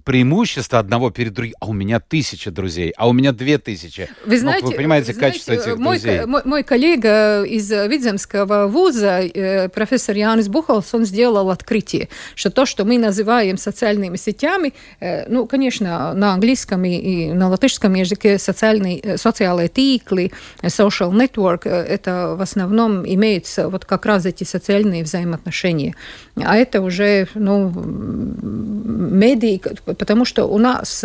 преимущество 0.04 0.80
одного 0.80 1.10
перед 1.10 1.34
другим. 1.34 1.56
А 1.60 1.68
у 1.68 1.74
меня 1.74 2.00
тысяча 2.00 2.52
друзей, 2.52 2.94
а 2.98 3.08
у 3.08 3.14
меня 3.14 3.32
две 3.32 3.58
тысячи. 3.58 4.10
Вы 4.26 4.40
знаете, 4.40 4.66
ну, 4.66 4.72
вы 4.72 4.78
понимаете 4.78 5.14
знаете, 5.14 5.20
качество 5.20 5.52
этих 5.54 5.78
мой, 5.78 6.00
друзей. 6.00 6.26
Мой, 6.26 6.42
мой 6.46 6.64
коллега 6.64 7.44
из 7.44 7.72
Видземского 7.72 8.68
вуза, 8.68 9.22
э, 9.22 9.70
профессор 9.70 10.16
Янис 10.16 10.48
Бухалс, 10.48 10.94
он 10.94 11.06
сделал 11.06 11.50
открытие, 11.50 12.10
что 12.36 12.50
то, 12.52 12.66
что 12.66 12.86
мы 12.86 12.98
называем 12.98 13.58
социальными 13.58 14.18
сетями, 14.18 14.74
э, 15.00 15.28
ну, 15.30 15.48
конечно, 15.48 16.14
на 16.14 16.34
английском 16.34 16.84
и, 16.86 16.96
и 16.96 17.34
на 17.34 17.50
латышском 17.50 17.94
языке 17.94 18.38
социальные, 18.38 19.00
э, 19.00 19.18
социальные 19.18 19.70
тиклы, 19.70 20.32
social 20.64 21.12
network, 21.12 21.62
э, 21.66 21.70
это 21.70 22.36
в 22.38 22.42
основном 22.42 23.06
имеется 23.06 23.70
вот 23.70 23.86
как 23.86 24.06
раз 24.06 24.26
эти 24.26 24.44
социальные 24.44 25.04
взаимоотношения. 25.04 25.96
А 26.46 26.56
это 26.56 26.82
уже, 26.82 27.28
ну, 27.36 27.70
медии, 29.08 29.62
потому 29.86 30.26
что 30.26 30.46
у 30.46 30.58
нас, 30.58 31.04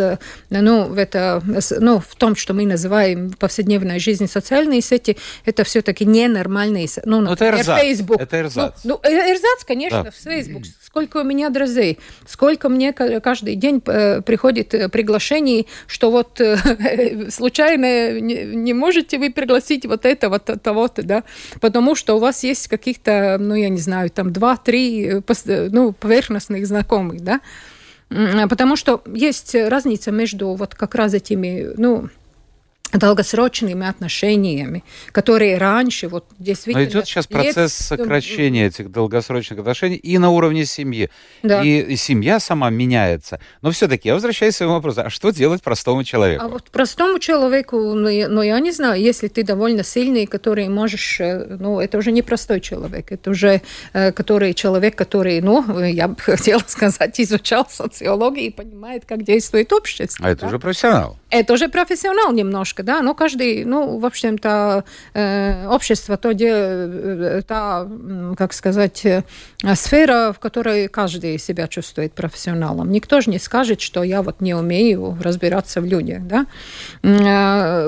ну, 0.51 0.95
это, 0.95 1.43
ну, 1.81 1.99
в 2.01 2.15
том, 2.17 2.37
что 2.37 2.55
мы 2.55 2.67
называем 2.67 3.31
в 3.31 3.37
повседневной 3.39 3.99
жизни 3.99 4.27
социальные 4.27 4.81
сети, 4.81 5.17
это 5.45 5.65
все-таки 5.65 6.05
ненормальные, 6.05 6.89
ну, 7.05 7.21
Ну, 7.21 7.33
это 7.33 7.45
например, 7.45 7.55
эрзац. 7.61 7.81
Facebook. 7.81 8.21
Это 8.21 8.41
эрзац. 8.41 8.75
Ну, 8.85 9.01
ну, 9.03 9.11
э- 9.11 9.31
эрзац, 9.33 9.65
конечно, 9.67 10.05
Да. 10.05 10.11
в 10.11 10.15
Facebook. 10.15 10.63
Сколько 10.93 11.17
у 11.23 11.25
меня 11.25 11.49
друзей, 11.49 11.99
сколько 12.27 12.69
мне 12.69 12.93
ка- 12.93 13.21
каждый 13.21 13.55
день 13.55 13.81
э, 13.87 14.21
приходит 14.21 14.75
э, 14.75 14.91
приглашений, 14.91 15.67
что 15.87 16.11
вот 16.11 16.39
э, 16.39 17.29
случайно 17.31 18.21
не, 18.21 18.75
можете 18.75 19.17
вы 19.17 19.31
пригласить 19.31 19.87
вот 19.87 20.05
этого, 20.05 20.39
то- 20.39 20.59
того-то, 20.59 21.03
да, 21.03 21.25
потому 21.63 21.95
что 21.95 22.17
у 22.17 22.19
вас 22.19 22.45
есть 22.45 22.69
каких-то, 22.69 23.39
ну, 23.41 23.55
я 23.55 23.71
не 23.71 23.79
знаю, 23.81 24.11
там 24.11 24.35
два-три, 24.35 25.23
ну, 25.71 25.93
поверхностных 25.95 26.67
знакомых, 26.67 27.23
да, 27.23 27.41
М, 28.11 28.47
потому 28.51 28.77
что 28.77 29.03
есть 29.15 29.55
разница 29.55 30.11
между 30.11 30.53
вот 30.53 30.75
как 30.75 30.95
раз 30.95 31.15
этими, 31.15 31.71
ну, 31.79 32.11
долгосрочными 32.99 33.87
отношениями, 33.87 34.85
которые 35.13 35.59
раньше 35.59 36.09
вот 36.09 36.27
Но 36.39 36.45
действительно... 36.45 36.85
идет 36.85 37.07
сейчас 37.07 37.29
лет- 37.31 37.55
процесс 37.55 37.73
сокращения 37.73 38.67
этих 38.67 38.91
долгосрочных 38.91 39.61
отношений 39.61 39.97
и 39.97 40.19
на 40.19 40.31
уровне 40.31 40.65
семьи. 40.67 41.11
Да. 41.43 41.63
И, 41.63 41.81
и 41.81 41.97
семья 41.97 42.41
сама 42.41 42.71
меняется. 42.71 43.41
Но 43.63 43.71
все-таки 43.71 44.09
я 44.09 44.15
возвращаюсь 44.15 44.55
к 44.55 44.57
своему 44.59 44.75
вопросу. 44.75 45.03
А 45.05 45.11
что 45.11 45.31
делать 45.31 45.63
простому 45.63 46.05
человеку? 46.05 46.45
А 46.45 46.49
вот 46.49 46.71
простому 46.71 47.19
человеку, 47.19 47.77
ну 47.95 48.09
я, 48.09 48.29
ну, 48.29 48.43
я 48.43 48.59
не 48.61 48.73
знаю, 48.73 49.01
если 49.01 49.29
ты 49.29 49.43
довольно 49.43 49.85
сильный, 49.85 50.27
который 50.27 50.69
можешь, 50.69 51.21
э, 51.21 51.57
ну, 51.59 51.81
это 51.81 51.99
уже 51.99 52.13
не 52.13 52.23
простой 52.23 52.61
человек, 52.61 53.13
это 53.13 53.31
уже 53.31 53.63
э, 53.93 54.13
который 54.13 54.55
человек, 54.55 54.97
который, 54.97 55.41
ну, 55.41 55.81
я 55.85 56.09
бы 56.09 56.17
хотела 56.19 56.63
сказать, 56.67 57.21
изучал 57.21 57.67
социологию 57.69 58.47
и 58.47 58.51
понимает, 58.51 59.05
как 59.07 59.23
действует 59.25 59.73
общество. 59.73 60.27
А 60.27 60.31
это 60.31 60.43
да. 60.43 60.47
уже 60.49 60.59
профессионал. 60.59 61.19
Это 61.31 61.55
уже 61.55 61.69
профессионал 61.69 62.33
немножко, 62.33 62.82
да, 62.83 63.03
но 63.03 63.15
каждый, 63.15 63.65
ну, 63.65 63.99
в 63.99 64.07
общем-то, 64.07 64.85
э, 65.15 65.67
общество, 65.69 66.17
то, 66.17 66.33
где, 66.33 66.51
э, 66.51 67.43
та, 67.47 67.89
как 68.37 68.53
сказать, 68.53 69.05
э, 69.05 69.23
сфера, 69.75 70.33
в 70.33 70.39
которой 70.39 70.89
каждый 70.89 71.39
себя 71.39 71.69
чувствует 71.69 72.13
профессионалом. 72.13 72.91
Никто 72.91 73.21
же 73.21 73.31
не 73.31 73.39
скажет, 73.39 73.81
что 73.81 74.03
я 74.03 74.23
вот 74.23 74.41
не 74.41 74.55
умею 74.55 75.17
разбираться 75.21 75.81
в 75.81 75.85
людях, 75.85 76.23
да, 76.23 76.47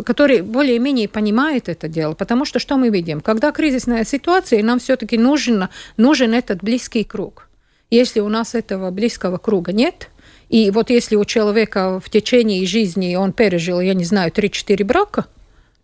который 0.03 0.43
более-менее 0.43 1.09
понимает 1.09 1.69
это 1.69 1.89
дело, 1.89 2.15
потому 2.15 2.45
что 2.45 2.59
что 2.59 2.77
мы 2.77 2.91
видим? 2.91 3.21
Когда 3.21 3.53
кризисная 3.53 4.05
ситуация, 4.05 4.63
нам 4.63 4.79
все-таки 4.79 5.19
нужен, 5.19 5.69
нужен 5.97 6.35
этот 6.35 6.63
близкий 6.63 7.05
круг. 7.05 7.49
Если 7.91 8.21
у 8.21 8.29
нас 8.29 8.55
этого 8.55 8.91
близкого 8.91 9.39
круга 9.39 9.73
нет, 9.73 10.09
и 10.49 10.71
вот 10.71 10.91
если 10.91 11.17
у 11.17 11.25
человека 11.25 12.01
в 12.01 12.11
течение 12.11 12.67
жизни 12.67 13.15
он 13.17 13.33
пережил, 13.33 13.81
я 13.81 13.95
не 13.95 14.05
знаю, 14.05 14.31
3-4 14.31 14.85
брака, 14.85 15.27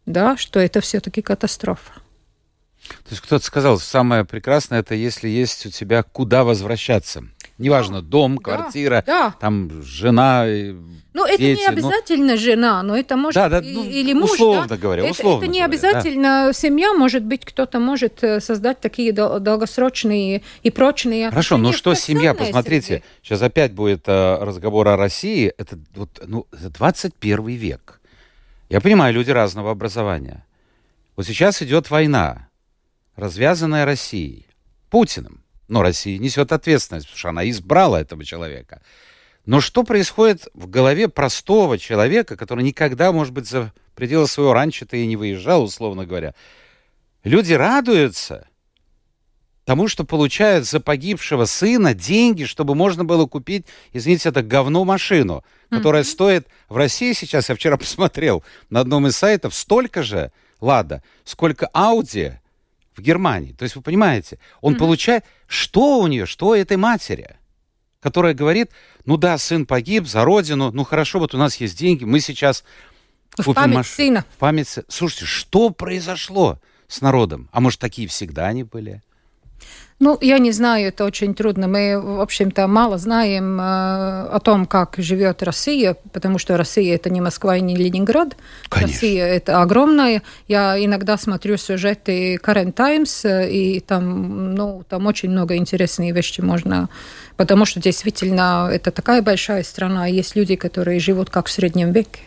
да, 0.07 0.37
что 0.37 0.61
это 0.61 0.81
все-таки 0.81 1.23
катастрофа. 1.23 1.93
То 2.89 3.11
есть 3.11 3.23
кто-то 3.23 3.45
сказал, 3.45 3.79
самое 3.79 4.25
прекрасное, 4.25 4.81
это 4.81 4.95
если 4.95 5.29
есть 5.29 5.67
у 5.67 5.71
тебя 5.71 6.03
куда 6.03 6.45
возвращаться. 6.45 7.25
Неважно, 7.61 8.03
дом, 8.03 8.37
Да, 8.37 8.43
квартира, 8.43 9.05
да. 9.07 9.35
там 9.39 9.83
жена, 9.83 10.47
э, 10.47 10.73
Ну, 11.13 11.27
это 11.27 11.39
дети, 11.39 11.61
не 11.61 11.67
ну, 11.67 11.73
обязательно 11.73 12.37
жена, 12.37 12.83
но 12.83 12.97
это 12.97 13.17
может 13.17 13.35
Да, 13.35 13.49
да, 13.49 13.61
ну, 13.63 13.85
или 13.85 14.15
муж. 14.15 14.33
условно 14.33 14.67
да. 14.67 14.77
говоря, 14.77 15.03
это, 15.03 15.11
условно 15.13 15.45
это 15.45 15.53
не 15.53 15.59
говоря, 15.61 15.79
да. 15.79 15.89
обязательно 15.99 16.51
семья, 16.55 16.93
может 16.95 17.23
быть, 17.25 17.45
кто-то 17.45 17.79
может 17.79 18.25
э, 18.25 18.41
создать 18.41 18.81
такие 18.81 19.13
дол- 19.13 19.41
долгосрочные 19.41 20.43
и 20.63 20.71
прочные 20.71 21.29
Хорошо, 21.31 21.59
но 21.59 21.73
что 21.73 21.95
семья? 21.95 22.33
Посмотрите, 22.35 22.87
среде. 22.87 23.03
сейчас 23.23 23.43
опять 23.43 23.73
будет 23.73 24.05
э, 24.07 24.39
разговор 24.41 24.89
о 24.89 24.97
России. 24.97 25.53
Это 25.59 25.79
вот, 25.95 26.09
ну, 26.27 26.47
это 26.53 26.71
21 26.71 27.47
век. 27.47 28.01
Я 28.71 28.81
понимаю, 28.81 29.13
люди 29.13 29.31
разного 29.31 29.71
образования. 29.73 30.47
Вот 31.17 31.27
сейчас 31.27 31.61
идет 31.61 31.91
война, 31.91 32.49
развязанная 33.17 33.85
Россией, 33.85 34.47
Путиным. 34.89 35.40
Но 35.71 35.83
Россия 35.83 36.19
несет 36.19 36.51
ответственность, 36.51 37.07
потому 37.07 37.19
что 37.19 37.29
она 37.29 37.49
избрала 37.49 38.01
этого 38.01 38.25
человека. 38.25 38.83
Но 39.47 39.61
что 39.61 39.85
происходит 39.85 40.49
в 40.53 40.69
голове 40.69 41.09
простого 41.09 41.79
человека, 41.79 42.37
который 42.37 42.65
никогда, 42.65 43.13
может 43.13 43.33
быть, 43.33 43.49
за 43.49 43.73
пределы 43.95 44.27
своего 44.27 44.53
ранчо-то 44.53 44.97
и 44.97 45.07
не 45.07 45.15
выезжал, 45.15 45.63
условно 45.63 46.05
говоря? 46.07 46.35
Люди 47.23 47.53
радуются 47.53 48.49
тому, 49.65 49.87
что 49.87 50.03
получают 50.03 50.67
за 50.67 50.81
погибшего 50.81 51.45
сына 51.45 51.95
деньги, 51.95 52.43
чтобы 52.43 52.75
можно 52.75 53.05
было 53.05 53.27
купить, 53.27 53.65
извините, 53.93 54.31
это 54.31 54.43
говно 54.43 54.85
машину, 54.85 55.45
которая 55.71 56.03
стоит 56.03 56.49
в 56.69 56.77
России 56.77 57.13
сейчас, 57.13 57.49
я 57.49 57.55
вчера 57.55 57.77
посмотрел 57.79 58.43
на 58.71 58.81
одном 58.81 59.07
из 59.07 59.17
сайтов, 59.17 59.55
столько 59.55 60.03
же, 60.03 60.33
Лада, 60.61 61.05
сколько 61.25 61.69
Ауди 61.69 62.33
в 63.01 63.03
Германии. 63.03 63.53
То 63.53 63.65
есть 63.65 63.75
вы 63.77 63.83
понимаете, 63.83 64.39
он 64.61 64.77
получает... 64.77 65.25
Что 65.47 65.99
у 65.99 66.07
нее, 66.07 66.27
что 66.27 66.49
у 66.49 66.55
этой 66.55 66.77
матери? 66.77 67.37
Которая 68.01 68.35
говорит, 68.35 68.71
ну 69.05 69.17
да, 69.17 69.37
сын 69.37 69.67
погиб 69.67 70.07
за 70.07 70.25
родину, 70.25 70.71
ну 70.71 70.85
хорошо, 70.85 71.19
вот 71.19 71.35
у 71.35 71.39
нас 71.39 71.57
есть 71.57 71.77
деньги, 71.77 72.05
мы 72.05 72.21
сейчас 72.21 72.65
В 73.37 73.45
купим 73.45 73.55
память 73.55 73.77
маш- 73.79 73.89
сына. 73.89 74.25
В 74.37 74.39
память... 74.39 74.79
Слушайте, 74.89 75.25
что 75.25 75.71
произошло 75.71 76.61
с 76.87 77.01
народом? 77.01 77.49
А 77.53 77.61
может, 77.61 77.81
такие 77.81 78.07
всегда 78.07 78.47
они 78.47 78.63
были? 78.63 79.03
Ну, 80.03 80.17
я 80.23 80.39
не 80.39 80.51
знаю, 80.51 80.89
это 80.89 81.05
очень 81.05 81.35
трудно. 81.35 81.69
Мы, 81.69 82.01
в 82.01 82.23
общем-то, 82.23 82.67
мало 82.67 82.97
знаем 82.97 83.61
э, 83.61 83.63
о 83.63 84.41
том, 84.43 84.65
как 84.65 84.95
живет 84.97 85.43
Россия, 85.43 85.95
потому 86.13 86.39
что 86.39 86.57
Россия 86.57 86.95
это 86.95 87.11
не 87.11 87.21
Москва 87.21 87.59
и 87.59 87.61
не 87.61 87.77
Ленинград. 87.77 88.35
Конечно. 88.71 88.95
Россия 88.95 89.27
это 89.27 89.61
огромная. 89.61 90.23
Я 90.49 90.83
иногда 90.83 91.19
смотрю 91.19 91.59
сюжеты 91.59 92.37
Current 92.37 92.73
Times, 92.73 93.27
э, 93.27 93.51
и 93.51 93.81
там, 93.81 94.55
ну, 94.55 94.85
там 94.89 95.07
очень 95.07 95.29
много 95.29 95.57
интересных 95.57 96.15
вещей 96.15 96.41
можно, 96.41 96.89
потому 97.37 97.67
что 97.67 97.79
действительно 97.79 98.71
это 98.73 98.93
такая 98.93 99.21
большая 99.21 99.63
страна, 99.65 100.09
и 100.09 100.15
есть 100.15 100.35
люди, 100.35 100.57
которые 100.57 100.99
живут 100.99 101.29
как 101.29 101.49
в 101.49 101.51
среднем 101.51 101.93
веке. 101.93 102.21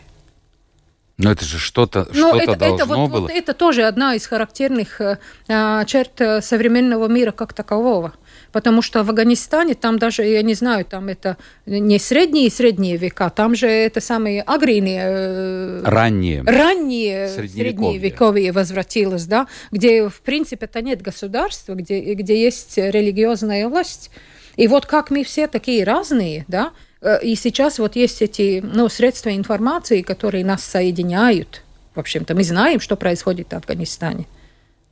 Но 1.17 1.31
это 1.31 1.45
же 1.45 1.59
что-то 1.59 2.07
Ну, 2.13 2.29
что-то 2.29 2.37
это, 2.51 2.55
должно 2.55 2.75
это, 2.75 2.85
вот, 2.85 3.11
было. 3.11 3.21
вот 3.21 3.31
это 3.31 3.53
тоже 3.53 3.83
одна 3.83 4.15
из 4.15 4.25
характерных 4.25 4.99
э, 4.99 5.19
а, 5.47 5.85
черт 5.85 6.19
э, 6.19 6.41
современного 6.41 7.07
мира 7.07 7.31
как 7.31 7.53
такового. 7.53 8.13
Потому 8.51 8.81
что 8.81 9.03
в 9.03 9.09
Афганистане 9.09 9.75
там 9.75 9.99
даже, 9.99 10.23
я 10.23 10.41
не 10.41 10.55
знаю, 10.55 10.85
там 10.85 11.07
это 11.09 11.37
не 11.67 11.99
средние 11.99 12.47
и 12.47 12.49
средние 12.49 12.97
века, 12.97 13.29
там 13.29 13.55
же 13.55 13.67
это 13.67 14.01
самые 14.01 14.41
агрийные, 14.41 15.01
э, 15.05 15.81
Ранние. 15.85 16.41
ранние 16.43 17.29
Средневековье. 17.29 18.51
возвратилось, 18.51 19.25
да, 19.25 19.47
где 19.71 20.09
в 20.09 20.21
принципе 20.21 20.65
это 20.65 20.81
нет 20.81 21.01
государства, 21.03 21.73
где, 21.75 22.13
где 22.15 22.41
есть 22.41 22.77
религиозная 22.77 23.67
власть. 23.69 24.09
И 24.55 24.67
вот 24.67 24.85
как 24.85 25.09
мы 25.09 25.23
все 25.23 25.47
такие 25.47 25.83
разные, 25.83 26.45
да, 26.47 26.67
э, 26.67 26.92
и 27.21 27.35
сейчас 27.35 27.79
вот 27.79 27.95
есть 27.95 28.21
эти 28.21 28.61
ну, 28.63 28.89
средства 28.89 29.35
информации, 29.35 30.01
которые 30.01 30.45
нас 30.45 30.63
соединяют. 30.63 31.63
В 31.95 31.99
общем-то, 31.99 32.33
мы 32.33 32.43
знаем, 32.43 32.79
что 32.79 32.95
происходит 32.95 33.49
в 33.51 33.53
Афганистане. 33.53 34.25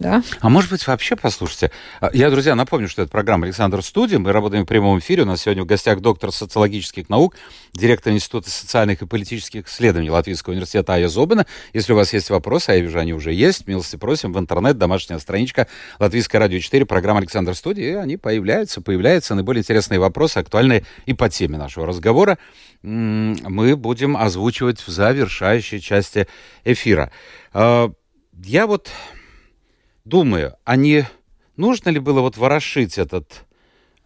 Да? 0.02 0.24
А 0.40 0.50
может 0.50 0.72
быть, 0.72 0.88
вообще, 0.88 1.16
послушайте, 1.16 1.70
а, 2.00 2.10
я, 2.12 2.32
друзья, 2.32 2.56
напомню, 2.56 2.88
что 2.88 3.04
это 3.04 3.12
программа 3.12 3.46
«Александр 3.46 3.84
Студия». 3.84 4.18
Мы 4.18 4.32
работаем 4.32 4.66
в 4.66 4.68
прямом 4.68 4.98
эфире. 4.98 5.22
У 5.22 5.26
нас 5.28 5.42
сегодня 5.42 5.62
в 5.62 5.68
гостях 5.68 6.00
доктор 6.00 6.32
социологических 6.32 7.08
наук, 7.08 7.36
директор 7.74 8.12
Института 8.12 8.50
социальных 8.50 9.04
и 9.04 9.06
политических 9.06 9.68
исследований 9.68 10.10
Латвийского 10.10 10.54
университета 10.54 10.94
Ая 10.94 11.08
Зобина. 11.08 11.46
Если 11.74 11.94
у 11.94 11.96
вас 11.96 12.14
есть 12.14 12.32
вопросы, 12.32 12.72
а 12.72 12.74
я 12.74 12.82
вижу, 12.82 12.98
они 12.98 13.14
уже 13.14 13.32
есть, 13.32 13.68
милости 13.68 13.96
просим 13.96 14.34
в 14.34 14.40
интернет, 14.40 14.80
домашняя 14.80 15.20
страничка 15.20 15.68
Латвийское 16.00 16.42
радио 16.42 16.58
4, 16.58 16.84
программа 16.88 17.20
«Александр 17.20 17.54
Студия», 17.54 17.92
и 17.92 17.94
они 17.94 18.18
появляются, 18.18 18.82
появляются 18.82 19.36
наиболее 19.36 19.62
интересные 19.62 20.00
вопросы, 20.00 20.40
актуальные 20.40 20.84
и 21.06 21.14
по 21.14 21.30
теме 21.30 21.60
нашего 21.60 21.86
разговора. 21.86 22.40
Мы 22.82 23.76
будем 23.76 24.18
озвучивать 24.18 24.82
в 24.82 24.90
завершающей 24.90 25.80
части 25.80 26.28
эфира. 26.64 27.12
А, 27.54 27.92
Я 28.44 28.66
вот 28.66 28.90
думаю, 30.06 30.56
а 30.64 30.76
не 30.76 31.08
нужно 31.58 31.90
ли 31.90 32.00
было 32.00 32.22
вот 32.22 32.38
ворошить 32.38 32.98
этот 32.98 33.46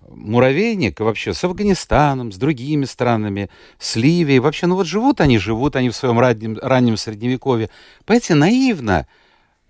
муравейник 0.08 1.00
вообще 1.00 1.34
с 1.34 1.44
Афганистаном, 1.44 2.32
с 2.32 2.38
другими 2.38 2.86
странами, 2.86 3.50
с 3.80 3.96
Ливией. 3.96 4.40
Вообще, 4.40 4.68
ну 4.68 4.76
вот 4.76 4.88
живут 4.88 5.22
они, 5.22 5.38
живут 5.38 5.76
они 5.76 5.90
в 5.90 5.96
своем 5.96 6.20
раннем, 6.20 6.58
раннем 6.62 6.98
средневековье. 6.98 7.70
Понимаете, 8.06 8.36
наивно. 8.36 9.08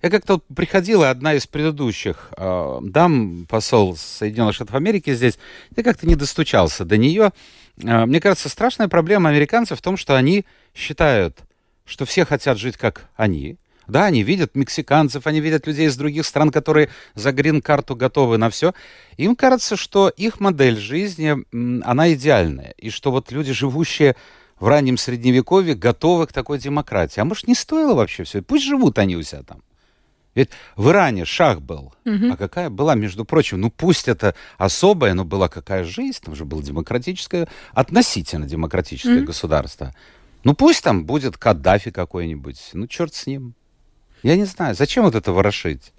Я 0.01 0.09
как-то 0.11 0.39
приходила, 0.53 1.09
одна 1.09 1.33
из 1.33 1.47
предыдущих 1.47 2.29
э, 2.37 2.79
дам, 2.83 3.47
посол 3.49 3.95
Соединенных 3.95 4.53
Штатов 4.53 4.75
Америки 4.75 5.13
здесь, 5.15 5.39
я 5.75 5.83
как-то 5.83 6.05
не 6.05 6.15
достучался 6.15 6.85
до 6.85 6.97
нее. 6.97 7.31
Э, 7.81 8.05
мне 8.05 8.19
кажется, 8.19 8.49
страшная 8.49 8.87
проблема 8.87 9.29
американцев 9.29 9.79
в 9.79 9.81
том, 9.81 9.97
что 9.97 10.15
они 10.15 10.45
считают, 10.75 11.39
что 11.85 12.05
все 12.05 12.25
хотят 12.25 12.59
жить 12.59 12.77
как 12.77 13.09
они, 13.15 13.57
да, 13.87 14.05
они 14.05 14.23
видят 14.23 14.55
мексиканцев, 14.55 15.27
они 15.27 15.39
видят 15.39 15.67
людей 15.67 15.87
из 15.87 15.97
других 15.97 16.25
стран, 16.25 16.51
которые 16.51 16.89
за 17.13 17.31
грин-карту 17.31 17.95
готовы 17.95 18.37
на 18.37 18.49
все. 18.49 18.73
Им 19.17 19.35
кажется, 19.35 19.75
что 19.75 20.09
их 20.09 20.39
модель 20.39 20.77
жизни, 20.77 21.35
она 21.83 22.13
идеальная. 22.13 22.73
И 22.77 22.89
что 22.89 23.11
вот 23.11 23.31
люди, 23.31 23.53
живущие 23.53 24.15
в 24.59 24.67
раннем 24.67 24.97
средневековье, 24.97 25.75
готовы 25.75 26.27
к 26.27 26.33
такой 26.33 26.59
демократии. 26.59 27.19
А 27.19 27.25
может, 27.25 27.47
не 27.47 27.55
стоило 27.55 27.93
вообще 27.93 28.23
все? 28.23 28.41
Пусть 28.41 28.65
живут 28.65 28.97
они 28.99 29.15
у 29.15 29.23
себя 29.23 29.43
там. 29.43 29.61
Ведь 30.35 30.49
в 30.75 30.89
Иране 30.89 31.23
шах 31.23 31.61
был. 31.61 31.93
Угу. 32.05 32.33
А 32.33 32.37
какая 32.37 32.69
была, 32.69 32.95
между 32.95 33.23
прочим, 33.23 33.61
ну 33.61 33.71
пусть 33.71 34.09
это 34.09 34.35
особая, 34.57 35.13
но 35.13 35.23
была 35.23 35.47
какая 35.47 35.85
жизнь, 35.85 36.19
там 36.23 36.35
же 36.35 36.43
было 36.43 36.61
демократическое, 36.61 37.47
относительно 37.73 38.45
демократическое 38.45 39.19
угу. 39.19 39.27
государство. 39.27 39.95
Ну 40.43 40.53
пусть 40.53 40.83
там 40.83 41.05
будет 41.05 41.37
Каддафи 41.37 41.89
какой-нибудь, 41.89 42.71
ну 42.73 42.85
черт 42.87 43.13
с 43.15 43.25
ним. 43.25 43.55
Я 44.25 44.37
не 44.37 44.45
знаю, 44.45 44.73
зачем 44.73 45.03
вот 45.03 45.13
это 45.13 45.31
ворошить? 45.31 45.93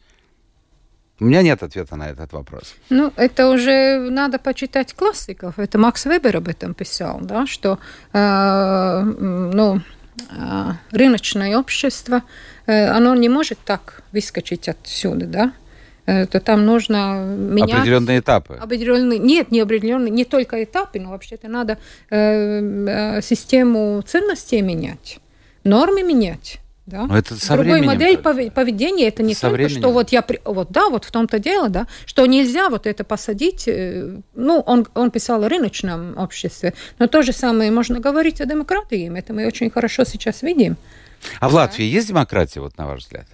У 1.21 1.25
меня 1.26 1.42
нет 1.42 1.62
ответа 1.62 1.95
на 1.95 2.11
этот 2.11 2.33
вопрос. 2.33 2.75
Ну, 2.90 3.12
это 3.14 3.49
уже 3.50 3.99
надо 4.11 4.40
почитать 4.40 4.95
классиков. 4.95 5.61
Это 5.61 5.78
Макс 5.78 6.06
Вебер 6.06 6.37
об 6.37 6.49
этом 6.49 6.75
писал, 6.75 7.21
да, 7.21 7.47
что 7.47 7.78
э, 8.12 9.00
ну, 9.00 9.80
э, 10.30 10.73
рыночное 10.90 11.56
общество, 11.56 12.25
э, 12.66 12.88
оно 12.88 13.14
не 13.14 13.28
может 13.28 13.61
так 13.64 14.02
выскочить 14.11 14.68
отсюда, 14.68 15.26
да, 15.26 15.52
то 16.26 16.40
там 16.40 16.66
нужно 16.66 17.25
менять... 17.25 17.75
Определенные 17.75 18.18
этапы. 18.18 18.54
Определенные... 18.54 19.21
Нет, 19.21 19.52
не 19.52 19.61
определенные, 19.61 20.11
не 20.11 20.25
только 20.25 20.64
этапы, 20.64 20.99
но 20.99 21.11
вообще-то 21.11 21.47
надо 21.47 21.78
э, 22.11 22.16
э, 22.18 23.23
систему 23.23 24.02
ценностей 24.02 24.62
менять, 24.62 25.21
нормы 25.62 26.02
менять. 26.02 26.61
Да? 26.86 27.06
Но 27.06 27.18
это 27.18 27.34
со 27.34 27.54
Другой 27.56 27.82
модель 27.82 28.16
только. 28.16 28.50
поведения 28.52 29.08
это 29.08 29.24
не 29.24 29.34
со 29.34 29.42
только 29.42 29.54
временем. 29.56 29.80
что 29.80 29.90
вот 29.90 30.12
я 30.12 30.24
вот 30.44 30.70
да 30.70 30.88
вот 30.88 31.04
в 31.04 31.10
том-то 31.10 31.40
дело 31.40 31.68
да 31.68 31.86
что 32.04 32.24
нельзя 32.26 32.68
вот 32.68 32.86
это 32.86 33.02
посадить 33.02 33.66
э, 33.66 34.20
ну 34.34 34.60
он 34.60 34.86
он 34.94 35.10
писал 35.10 35.42
о 35.42 35.48
рыночном 35.48 36.16
обществе 36.16 36.74
но 37.00 37.08
то 37.08 37.22
же 37.22 37.32
самое 37.32 37.72
можно 37.72 37.98
говорить 37.98 38.40
о 38.40 38.46
демократии 38.46 39.12
это 39.18 39.32
мы 39.32 39.46
очень 39.46 39.68
хорошо 39.68 40.04
сейчас 40.04 40.42
видим 40.42 40.76
а 41.40 41.49
в 41.49 41.54
Латвии 41.54 41.85
есть 41.85 42.08
демократия, 42.08 42.61
вот 42.61 42.76
на 42.78 42.87
ваш 42.87 43.02
взгляд? 43.02 43.26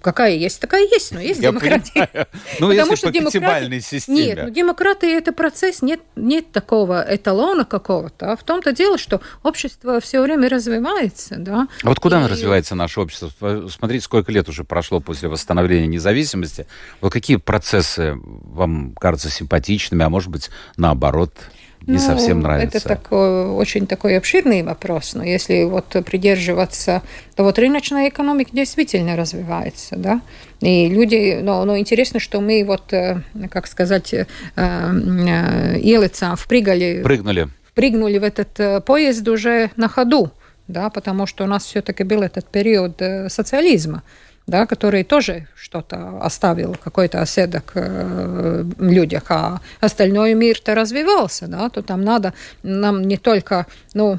Какая 0.00 0.34
есть, 0.34 0.60
такая 0.60 0.86
есть, 0.86 1.12
но 1.12 1.20
есть 1.20 1.40
Я 1.40 1.50
демократия. 1.50 2.06
Понимаю. 2.06 2.26
Ну, 2.60 2.68
Потому 2.68 2.92
если 2.92 2.94
что 2.96 3.06
по 3.08 3.12
демократ... 3.12 3.82
системе. 3.82 4.24
Нет, 4.24 4.38
ну, 4.44 4.50
демократия– 4.50 5.12
это 5.18 5.32
процесс, 5.32 5.82
нет, 5.82 6.00
нет 6.16 6.52
такого 6.52 7.04
эталона 7.06 7.64
какого-то. 7.64 8.32
А 8.32 8.36
в 8.36 8.44
том-то 8.44 8.72
дело, 8.72 8.96
что 8.96 9.20
общество 9.42 10.00
все 10.00 10.22
время 10.22 10.48
развивается, 10.48 11.36
да. 11.36 11.68
А 11.82 11.88
вот 11.88 11.98
куда 11.98 12.24
И... 12.24 12.28
развивается 12.28 12.74
наше 12.74 13.00
общество? 13.00 13.68
Смотрите, 13.68 14.04
сколько 14.04 14.32
лет 14.32 14.48
уже 14.48 14.64
прошло 14.64 15.00
после 15.00 15.28
восстановления 15.28 15.86
независимости. 15.86 16.66
Вот 17.00 17.12
какие 17.12 17.36
процессы 17.36 18.16
вам 18.22 18.94
кажутся 18.94 19.30
симпатичными, 19.30 20.04
а 20.04 20.08
может 20.08 20.30
быть, 20.30 20.50
наоборот– 20.76 21.34
не 21.86 21.94
ну, 21.94 21.98
совсем 21.98 22.40
нравится? 22.40 22.78
Это 22.78 22.88
такой, 22.88 23.46
очень 23.46 23.86
такой 23.86 24.16
обширный 24.16 24.62
вопрос, 24.62 25.14
но 25.14 25.24
если 25.24 25.64
вот 25.64 25.96
придерживаться, 26.04 27.02
то 27.36 27.44
вот 27.44 27.58
рыночная 27.58 28.08
экономика 28.08 28.50
действительно 28.52 29.16
развивается, 29.16 29.96
да, 29.96 30.20
и 30.60 30.88
люди, 30.88 31.40
но, 31.42 31.64
но 31.64 31.78
интересно, 31.78 32.20
что 32.20 32.40
мы 32.40 32.64
вот, 32.66 32.92
э, 32.92 33.20
как 33.50 33.66
сказать, 33.66 34.14
э, 34.14 34.26
э, 34.56 35.78
Елица 35.80 36.36
впрыгали, 36.36 37.02
Прыгнули. 37.02 37.48
впрыгнули 37.64 38.18
в 38.18 38.24
этот 38.24 38.84
поезд 38.84 39.28
уже 39.28 39.70
на 39.76 39.88
ходу, 39.88 40.30
да, 40.68 40.88
потому 40.88 41.26
что 41.26 41.44
у 41.44 41.46
нас 41.46 41.64
все-таки 41.64 42.02
был 42.04 42.22
этот 42.22 42.46
период 42.46 43.00
социализма 43.28 44.02
да, 44.46 44.66
который 44.66 45.04
тоже 45.04 45.48
что-то 45.56 46.18
оставил, 46.20 46.76
какой-то 46.82 47.20
осадок 47.22 47.72
э, 47.74 48.62
в 48.62 48.90
людях, 48.90 49.24
а 49.30 49.60
остальной 49.80 50.34
мир-то 50.34 50.74
развивался, 50.74 51.46
да, 51.46 51.68
то 51.70 51.82
там 51.82 52.02
надо 52.02 52.34
нам 52.62 53.02
не 53.02 53.16
только, 53.16 53.66
ну, 53.94 54.18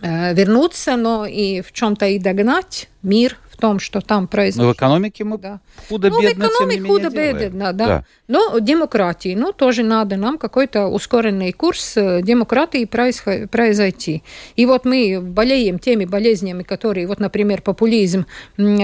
э, 0.00 0.34
вернуться, 0.34 0.96
но 0.96 1.26
и 1.26 1.60
в 1.60 1.72
чем-то 1.72 2.06
и 2.06 2.18
догнать 2.18 2.88
мир 3.02 3.36
том, 3.62 3.78
что 3.78 4.00
там 4.00 4.26
происходит. 4.26 4.66
Но 4.66 4.72
в 4.72 4.76
экономике 4.76 5.22
мы 5.22 5.38
да. 5.38 5.60
худо-бедно, 5.88 6.46
ну, 6.46 6.50
в 6.50 6.54
экономике 6.56 6.82
худо-бедно, 6.82 7.72
да. 7.72 7.86
да. 7.86 8.04
Но 8.26 8.58
демократии, 8.58 9.36
ну, 9.36 9.52
тоже 9.52 9.84
надо 9.84 10.16
нам 10.16 10.36
какой-то 10.36 10.88
ускоренный 10.88 11.52
курс 11.52 11.96
э, 11.96 12.22
демократии 12.22 12.86
произойти. 12.86 14.24
И 14.56 14.66
вот 14.66 14.84
мы 14.84 15.20
болеем 15.22 15.78
теми 15.78 16.06
болезнями, 16.06 16.64
которые, 16.64 17.06
вот, 17.06 17.20
например, 17.20 17.62
популизм, 17.62 18.26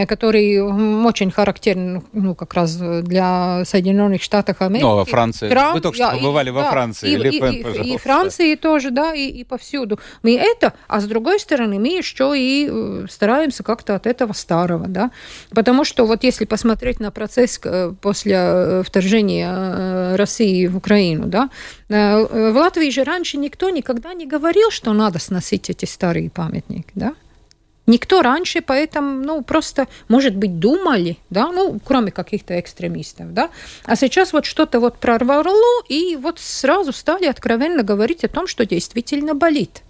который 0.06 0.60
очень 1.04 1.32
характерен, 1.32 2.04
ну, 2.12 2.36
как 2.36 2.54
раз 2.54 2.76
для 2.76 3.64
Соединенных 3.64 4.22
Штатов 4.22 4.62
Америки. 4.62 4.84
Ну, 4.84 4.94
во 4.94 5.04
Франции. 5.04 5.48
Трамп, 5.48 5.74
Вы 5.74 5.80
только 5.80 5.96
что 5.96 6.10
побывали 6.12 6.50
и, 6.50 6.52
во 6.52 6.70
Франции. 6.70 7.10
И, 7.10 7.16
Ле 7.16 7.32
Пен, 7.32 7.52
и, 7.52 7.88
и, 7.88 7.94
и 7.94 7.98
Франции 7.98 8.54
тоже, 8.54 8.92
да, 8.92 9.12
и, 9.12 9.26
и 9.26 9.42
повсюду. 9.42 9.98
Мы 10.22 10.36
это, 10.36 10.74
а 10.86 11.00
с 11.00 11.06
другой 11.06 11.40
стороны, 11.40 11.80
мы 11.80 11.88
еще 11.88 12.32
и 12.36 12.68
э, 12.70 13.06
стараемся 13.10 13.64
как-то 13.64 13.96
от 13.96 14.06
этого 14.06 14.34
стараться 14.34 14.67
Макарова, 14.68 14.88
да, 14.88 15.10
потому 15.50 15.84
что 15.84 16.06
вот 16.06 16.24
если 16.24 16.44
посмотреть 16.44 17.00
на 17.00 17.10
процесс 17.10 17.60
э, 17.64 17.92
после 18.00 18.36
э, 18.36 18.82
вторжения 18.84 19.50
э, 19.50 20.16
России 20.16 20.66
в 20.66 20.76
Украину, 20.76 21.26
да, 21.26 21.50
в 21.88 22.52
Латвии 22.54 22.90
же 22.90 23.04
раньше 23.04 23.38
никто 23.38 23.70
никогда 23.70 24.12
не 24.12 24.26
говорил, 24.26 24.70
что 24.70 24.92
надо 24.92 25.18
сносить 25.18 25.70
эти 25.70 25.86
старые 25.86 26.30
памятники, 26.30 26.90
да, 26.94 27.14
Никто 27.86 28.20
раньше 28.20 28.60
поэтому, 28.60 29.24
ну, 29.24 29.42
просто, 29.42 29.88
может 30.08 30.36
быть, 30.36 30.58
думали, 30.58 31.16
да, 31.30 31.50
ну, 31.50 31.80
кроме 31.82 32.10
каких-то 32.10 32.60
экстремистов, 32.60 33.32
да. 33.32 33.48
А 33.86 33.96
сейчас 33.96 34.34
вот 34.34 34.44
что-то 34.44 34.78
вот 34.78 34.98
прорвало, 34.98 35.82
и 35.88 36.18
вот 36.20 36.38
сразу 36.38 36.92
стали 36.92 37.24
откровенно 37.24 37.82
говорить 37.82 38.24
о 38.24 38.28
том, 38.28 38.46
что 38.46 38.66
действительно 38.66 39.34
болит. 39.34 39.80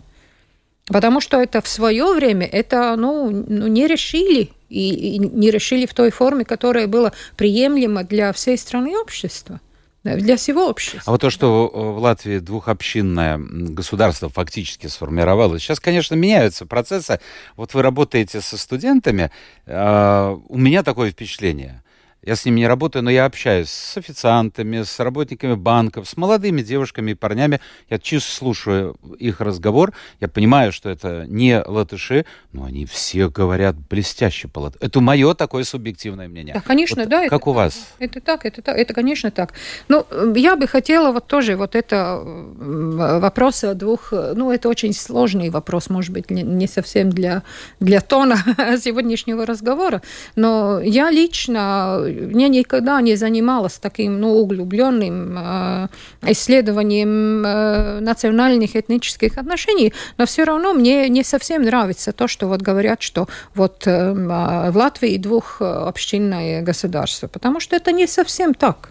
Потому 0.87 1.21
что 1.21 1.41
это 1.41 1.61
в 1.61 1.69
свое 1.69 2.15
время 2.15 2.47
это 2.47 2.95
ну, 2.97 3.31
ну, 3.31 3.67
не 3.67 3.89
решили 3.89 4.51
и, 4.69 5.15
и 5.15 5.19
не 5.19 5.51
решили 5.51 5.87
в 5.87 5.95
той 5.95 6.11
форме, 6.11 6.45
которая 6.45 6.87
была 6.87 7.13
приемлема 7.37 8.05
для 8.05 8.33
всей 8.33 8.59
страны 8.59 8.93
и 8.93 8.97
общества 8.97 9.61
для 10.05 10.37
всего 10.37 10.69
общества. 10.69 11.03
А 11.05 11.11
вот 11.11 11.21
то, 11.21 11.29
что 11.29 11.69
в 11.69 11.99
Латвии 11.99 12.39
двухобщинное 12.39 13.39
государство 13.39 14.31
фактически 14.31 14.87
сформировалось, 14.87 15.61
сейчас, 15.61 15.81
конечно, 15.81 16.15
меняются 16.15 16.65
процессы. 16.65 17.21
Вот 17.57 17.75
вы 17.75 17.83
работаете 17.83 18.41
со 18.41 18.57
студентами, 18.57 19.31
а, 19.67 20.39
у 20.49 20.57
меня 20.57 20.83
такое 20.83 21.11
впечатление– 21.11 21.83
я 22.23 22.35
с 22.35 22.45
ними 22.45 22.61
не 22.61 22.67
работаю, 22.67 23.05
но 23.05 23.11
я 23.11 23.25
общаюсь 23.27 23.71
с 23.71 23.97
официантами, 23.97 24.83
с 24.83 24.99
работниками 24.99 25.55
банков, 25.55 26.09
с 26.09 26.17
молодыми 26.17 26.63
девушками 26.63 27.13
и 27.13 27.15
парнями. 27.15 27.61
Я 27.89 27.99
чисто 27.99 28.33
слушаю 28.33 28.97
их 29.19 29.41
разговор. 29.41 29.93
Я 30.21 30.29
понимаю, 30.29 30.73
что 30.73 30.91
это 30.91 31.27
не 31.29 31.63
латыши, 31.65 32.27
но 32.53 32.65
они 32.65 32.87
все 32.87 33.31
говорят 33.31 33.77
блестяще 33.77 34.49
по 34.49 34.59
латыши. 34.59 34.85
Это 34.85 35.01
мое 35.01 35.35
такое 35.35 35.63
субъективное 35.63 36.29
мнение. 36.29 36.55
Да, 36.55 36.61
конечно, 36.61 37.03
вот 37.03 37.09
да. 37.09 37.29
Как 37.29 37.43
это, 37.43 37.51
у 37.51 37.53
вас? 37.53 37.89
Это 38.01 38.21
так, 38.21 38.45
это 38.45 38.63
так, 38.63 38.77
это, 38.77 38.95
конечно, 38.95 39.31
так. 39.31 39.55
Ну, 39.89 40.05
я 40.35 40.57
бы 40.57 40.67
хотела 40.67 41.13
вот 41.13 41.29
тоже 41.29 41.57
вот 41.57 41.77
это 41.77 42.21
вопрос 42.25 43.63
о 43.63 43.75
двух... 43.75 44.13
Ну, 44.13 44.51
это 44.51 44.69
очень 44.69 44.93
сложный 44.93 45.51
вопрос, 45.51 45.89
может 45.89 46.13
быть, 46.13 46.31
не 46.31 46.67
совсем 46.67 47.11
для, 47.11 47.45
для 47.79 48.01
тона 48.01 48.37
сегодняшнего 48.81 49.47
разговора, 49.47 50.03
но 50.35 50.81
я 50.81 51.11
лично 51.11 52.08
я 52.09 52.49
никогда 52.49 53.01
не 53.01 53.17
занималась 53.17 53.79
таким 53.79 54.21
ну, 54.21 54.39
углубленным 54.39 55.39
э, 55.39 55.89
исследованием 56.23 57.45
э, 57.45 58.01
национальных 58.01 58.77
этнических 58.77 59.39
отношений, 59.39 59.93
но 60.19 60.27
все 60.27 60.45
равно 60.45 60.75
мне 60.75 61.09
не 61.09 61.25
совсем 61.25 61.63
нравится 61.63 62.13
то, 62.13 62.29
что 62.29 62.49
вот 62.49 62.63
говорят, 62.63 63.03
что 63.03 63.29
вот 63.55 63.87
э, 63.87 64.13
в 64.13 64.77
Латвии 64.77 65.17
двухобщинное 65.19 66.63
государство, 66.63 67.29
потому 67.29 67.61
что 67.61 67.77
это 67.77 67.93
не 67.93 68.07
совсем 68.07 68.55
так. 68.55 68.91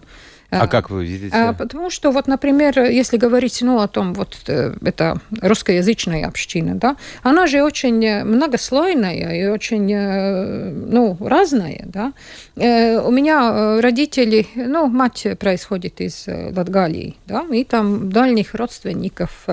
А, 0.50 0.62
а 0.62 0.66
как 0.66 0.88
вы 0.88 1.04
видите? 1.04 1.36
А, 1.36 1.52
потому 1.52 1.90
что, 1.90 2.10
вот, 2.10 2.26
например, 2.26 2.80
если 2.80 3.18
говорить 3.18 3.60
ну, 3.60 3.80
о 3.80 3.88
том, 3.88 4.14
вот 4.14 4.38
э, 4.46 4.74
это 4.82 5.20
русскоязычная 5.42 6.26
община, 6.26 6.74
да, 6.74 6.96
она 7.22 7.46
же 7.46 7.62
очень 7.62 8.24
многослойная 8.24 9.42
и 9.42 9.46
очень 9.48 9.92
э, 9.92 10.70
ну, 10.70 11.18
разная. 11.20 11.84
Да. 11.84 12.12
У 12.56 13.10
меня 13.10 13.80
родители, 13.80 14.46
ну, 14.54 14.86
мать 14.86 15.26
происходит 15.38 16.00
из 16.00 16.26
Латгалии, 16.26 17.16
да, 17.26 17.44
и 17.52 17.64
там 17.64 18.10
дальних 18.10 18.54
родственников 18.54 19.46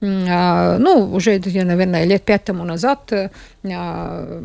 ну, 0.00 1.10
уже, 1.12 1.40
наверное, 1.44 2.04
лет 2.04 2.22
пять 2.22 2.44
тому 2.44 2.64
назад 2.64 3.12
а, 3.12 4.42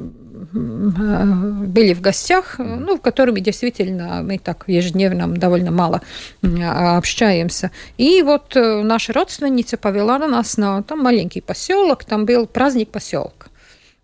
были 0.51 1.93
в 1.93 2.01
гостях, 2.01 2.55
ну, 2.57 2.97
в 2.97 3.01
которыми 3.01 3.39
действительно 3.39 4.23
мы 4.23 4.39
так 4.39 4.63
ежедневно 4.67 5.27
довольно 5.27 5.69
мало 5.71 6.01
а, 6.41 6.97
общаемся. 6.97 7.69
И 7.97 8.23
вот 8.23 8.55
э, 8.55 8.81
наша 8.81 9.13
родственница 9.13 9.77
повела 9.77 10.17
нас 10.17 10.57
на 10.57 10.81
там 10.81 10.99
маленький 10.99 11.41
поселок, 11.41 12.03
там 12.03 12.25
был 12.25 12.47
праздник 12.47 12.89
поселка. 12.89 13.47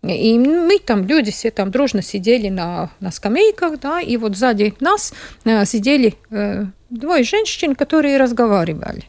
И 0.02 0.38
мы 0.38 0.78
там, 0.78 1.04
люди 1.04 1.30
все 1.30 1.50
там 1.50 1.70
дружно 1.70 2.00
сидели 2.00 2.48
на, 2.48 2.90
на 3.00 3.10
скамейках, 3.10 3.78
да, 3.80 4.00
и 4.00 4.16
вот 4.16 4.36
сзади 4.36 4.74
нас 4.80 5.12
э, 5.44 5.64
сидели 5.66 6.14
э, 6.30 6.64
двое 6.88 7.22
женщин, 7.22 7.74
которые 7.74 8.16
разговаривали. 8.16 9.04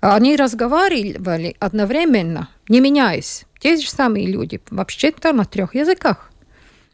Они 0.00 0.36
разговаривали 0.36 1.56
одновременно, 1.58 2.48
не 2.68 2.80
меняясь. 2.80 3.44
Те 3.58 3.76
же 3.76 3.90
самые 3.90 4.26
люди, 4.26 4.60
вообще-то 4.70 5.32
на 5.32 5.44
трех 5.44 5.74
языках. 5.74 6.30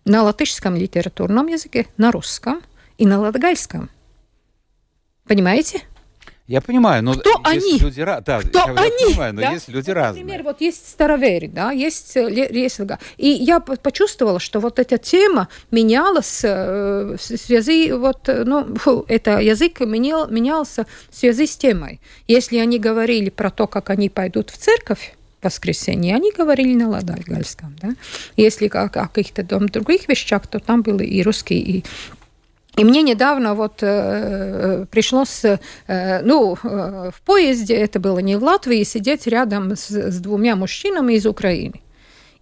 На 0.06 0.22
латышском 0.22 0.74
литературном 0.74 1.46
языке, 1.48 1.86
на 1.98 2.10
русском 2.10 2.62
и 2.96 3.06
на 3.06 3.20
латгальском. 3.20 3.90
Понимаете? 5.26 5.82
Я 6.46 6.60
понимаю, 6.60 7.02
но 7.02 7.14
кто 7.14 7.40
они? 7.42 7.78
Люди, 7.78 8.04
да, 8.04 8.20
кто 8.20 8.58
я, 8.58 8.64
они? 8.64 8.76
Я 8.76 9.06
понимаю, 9.06 9.34
но 9.34 9.40
да? 9.40 9.52
есть 9.52 9.68
люди 9.68 9.86
вот, 9.86 9.94
разные. 9.94 10.24
Например, 10.24 10.44
вот 10.44 10.60
есть 10.60 10.86
старовери, 10.90 11.46
да, 11.46 11.70
есть, 11.70 12.16
э, 12.18 12.48
есть 12.50 12.80
и 13.16 13.28
я 13.28 13.60
почувствовала, 13.60 14.38
что 14.38 14.60
вот 14.60 14.78
эта 14.78 14.98
тема 14.98 15.48
менялась 15.70 16.42
э, 16.44 17.16
в 17.16 17.18
связи 17.18 17.92
вот, 17.92 18.28
э, 18.28 18.44
ну, 18.44 18.74
фу, 18.76 19.06
это 19.08 19.38
язык 19.40 19.80
менял, 19.80 20.28
менялся 20.28 20.86
в 21.08 21.16
связи 21.16 21.46
с 21.46 21.56
темой. 21.56 21.98
Если 22.28 22.58
они 22.58 22.78
говорили 22.78 23.30
про 23.30 23.50
то, 23.50 23.66
как 23.66 23.88
они 23.88 24.10
пойдут 24.10 24.50
в 24.50 24.58
церковь, 24.58 25.14
воскресенье, 25.44 26.16
они 26.16 26.32
говорили 26.32 26.74
на 26.74 26.88
ладальгальском. 26.88 27.76
Да? 27.80 27.90
Если 28.36 28.66
о 28.68 28.88
каких-то 28.88 29.42
других 29.42 30.08
вещах, 30.08 30.46
то 30.46 30.58
там 30.58 30.82
был 30.82 31.00
и 31.00 31.22
русский, 31.22 31.58
и 31.58 31.84
и 32.76 32.84
мне 32.84 33.02
недавно 33.02 33.54
вот 33.54 33.82
э, 33.82 33.86
э 33.86 34.86
пришлось, 34.90 35.44
э, 35.44 35.58
ну, 36.22 36.56
э, 36.62 37.10
в 37.14 37.20
поезде, 37.22 37.74
это 37.74 38.00
было 38.00 38.18
не 38.18 38.36
в 38.36 38.42
Латвии, 38.42 38.82
сидеть 38.84 39.26
рядом 39.26 39.76
с, 39.76 39.90
с 39.90 40.20
двумя 40.20 40.56
мужчинами 40.56 41.14
из 41.14 41.26
Украины. 41.26 41.80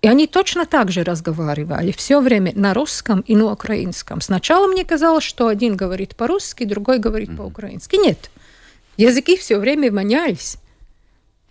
И 0.01 0.09
они 0.09 0.27
точно 0.27 0.67
так 0.67 0.91
же 0.91 1.05
разговаривали 1.05 1.93
все 1.93 2.21
время 2.21 2.53
на 2.57 2.75
русском 2.75 3.21
и 3.21 3.37
на 3.37 3.53
украинском. 3.53 4.21
Сначала 4.21 4.67
мне 4.67 4.85
казалось, 4.85 5.23
что 5.23 5.47
один 5.47 5.77
говорит 5.77 6.17
по-русски, 6.17 6.65
другой 6.65 6.99
говорит 6.99 7.29
mm-hmm. 7.29 7.37
по-украински. 7.37 7.97
Нет, 7.97 8.31
языки 8.97 9.37
все 9.37 9.59
время 9.59 9.91
менялись. 9.91 10.57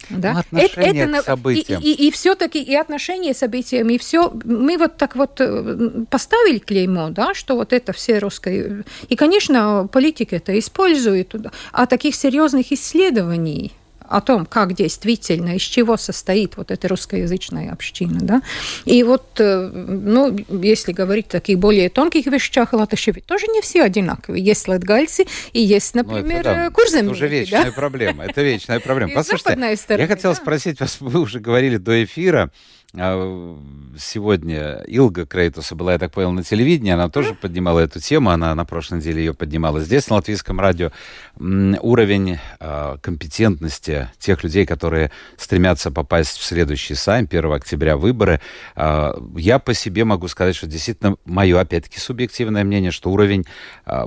Да? 0.10 0.34
Ну, 0.34 0.40
отношение 0.40 1.04
это, 1.04 1.12
это, 1.12 1.22
к 1.22 1.26
событиям. 1.26 1.82
И, 1.82 1.92
и, 1.92 2.08
и 2.08 2.12
все-таки 2.12 2.62
и 2.62 2.76
отношение 2.76 3.34
к 3.34 3.38
событиям, 3.38 3.90
и 3.90 3.98
все. 3.98 4.32
Мы 4.44 4.78
вот 4.78 4.98
так 4.98 5.16
вот 5.16 5.40
э, 5.40 6.06
поставили 6.10 6.60
клеймо, 6.60 7.10
да, 7.10 7.34
что 7.34 7.56
вот 7.56 7.74
это 7.74 7.94
все 7.94 8.20
русское. 8.20 8.84
И, 9.08 9.16
конечно, 9.16 9.88
политики 9.92 10.36
это 10.36 10.58
используют. 10.58 11.36
А 11.72 11.86
таких 11.86 12.16
серьезных 12.16 12.72
исследований 12.72 13.72
о 14.12 14.22
том, 14.22 14.46
как 14.46 14.74
действительно, 14.74 15.56
из 15.56 15.62
чего 15.62 15.98
состоит 15.98 16.58
вот 16.58 16.70
эта 16.70 16.88
русскоязычная 16.88 17.72
община. 17.72 18.20
Да? 18.22 18.42
И 18.86 19.04
вот, 19.04 19.40
э, 19.40 19.72
ну, 19.74 20.38
если 20.50 20.92
говорить 20.92 21.28
о 21.28 21.32
таких 21.32 21.60
более 21.60 21.90
тонких 21.90 22.26
вещах, 22.26 22.74
латыши 22.74 23.12
ведь 23.12 23.26
тоже 23.26 23.48
не 23.48 23.62
все 23.62 23.84
одинаковые. 23.84 24.44
Есть 24.44 24.68
латгальцы 24.68 25.26
и 25.54 25.62
есть, 25.62 25.96
например, 25.96 26.44
ну, 26.44 26.52
это, 26.52 26.72
курземники. 26.72 27.06
Это 27.06 27.12
уже 27.12 27.28
вечная 27.28 27.66
да? 27.66 27.72
проблема. 27.72 28.26
Это 28.26 28.42
вечная 28.42 28.80
проблема. 28.80 29.14
Послушайте, 29.16 29.78
я 29.90 30.08
хотел 30.08 30.36
спросить 30.36 30.80
вас, 30.82 30.98
вы 31.00 31.22
уже 31.22 31.40
говорили 31.40 31.78
до 31.78 32.04
эфира, 32.04 32.52
сегодня 32.94 34.84
Илга 34.86 35.26
Крейтуса 35.26 35.76
была, 35.76 35.94
я 35.94 36.00
так 36.00 36.12
понял, 36.12 36.32
на 36.32 36.44
телевидении, 36.44 36.92
она 36.92 37.08
тоже 37.10 37.34
поднимала 37.34 37.80
эту 37.80 38.02
тему, 38.02 38.32
она 38.32 38.54
на 38.54 38.66
прошлой 38.66 38.98
неделе 38.98 39.24
ее 39.24 39.34
поднимала 39.34 39.80
здесь, 39.80 40.10
на 40.10 40.18
Латвийском 40.18 40.60
радио. 40.60 40.92
Уровень 41.38 42.40
а, 42.60 42.98
компетентности 42.98 44.10
тех 44.20 44.44
людей, 44.44 44.66
которые 44.66 45.12
стремятся 45.38 45.90
попасть 45.90 46.38
в 46.38 46.44
следующий 46.44 46.96
сайм, 46.96 47.28
1 47.30 47.52
октября 47.54 47.96
выборы, 47.96 48.42
а, 48.76 49.16
я 49.38 49.60
по 49.60 49.74
себе 49.74 50.04
могу 50.04 50.28
сказать, 50.28 50.56
что 50.56 50.68
действительно 50.68 51.16
мое, 51.24 51.60
опять-таки, 51.60 52.00
субъективное 52.00 52.64
мнение, 52.64 52.92
что 52.92 53.10
уровень 53.12 53.46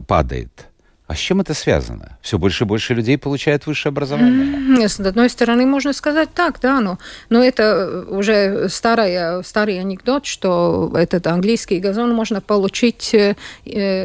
падает. 0.07 0.74
А 1.07 1.15
с 1.15 1.19
чем 1.19 1.43
это 1.43 1.53
связано? 1.53 2.17
Все 2.23 2.39
больше 2.39 2.65
и 2.65 2.67
больше 2.67 2.95
людей 2.95 3.19
получают 3.19 3.67
высшее 3.67 3.91
образование? 3.91 4.89
С 4.89 4.99
одной 4.99 5.29
стороны, 5.29 5.67
можно 5.67 5.93
сказать 5.93 6.31
так, 6.33 6.61
да, 6.63 6.81
но, 6.81 6.99
но 7.29 7.45
это 7.45 8.07
уже 8.09 8.71
старая, 8.71 9.43
старый 9.43 9.79
анекдот, 9.79 10.25
что 10.25 10.91
этот 10.95 11.27
английский 11.27 11.79
газон 11.79 12.15
можно 12.15 12.41
получить 12.41 13.13
э, 13.13 13.35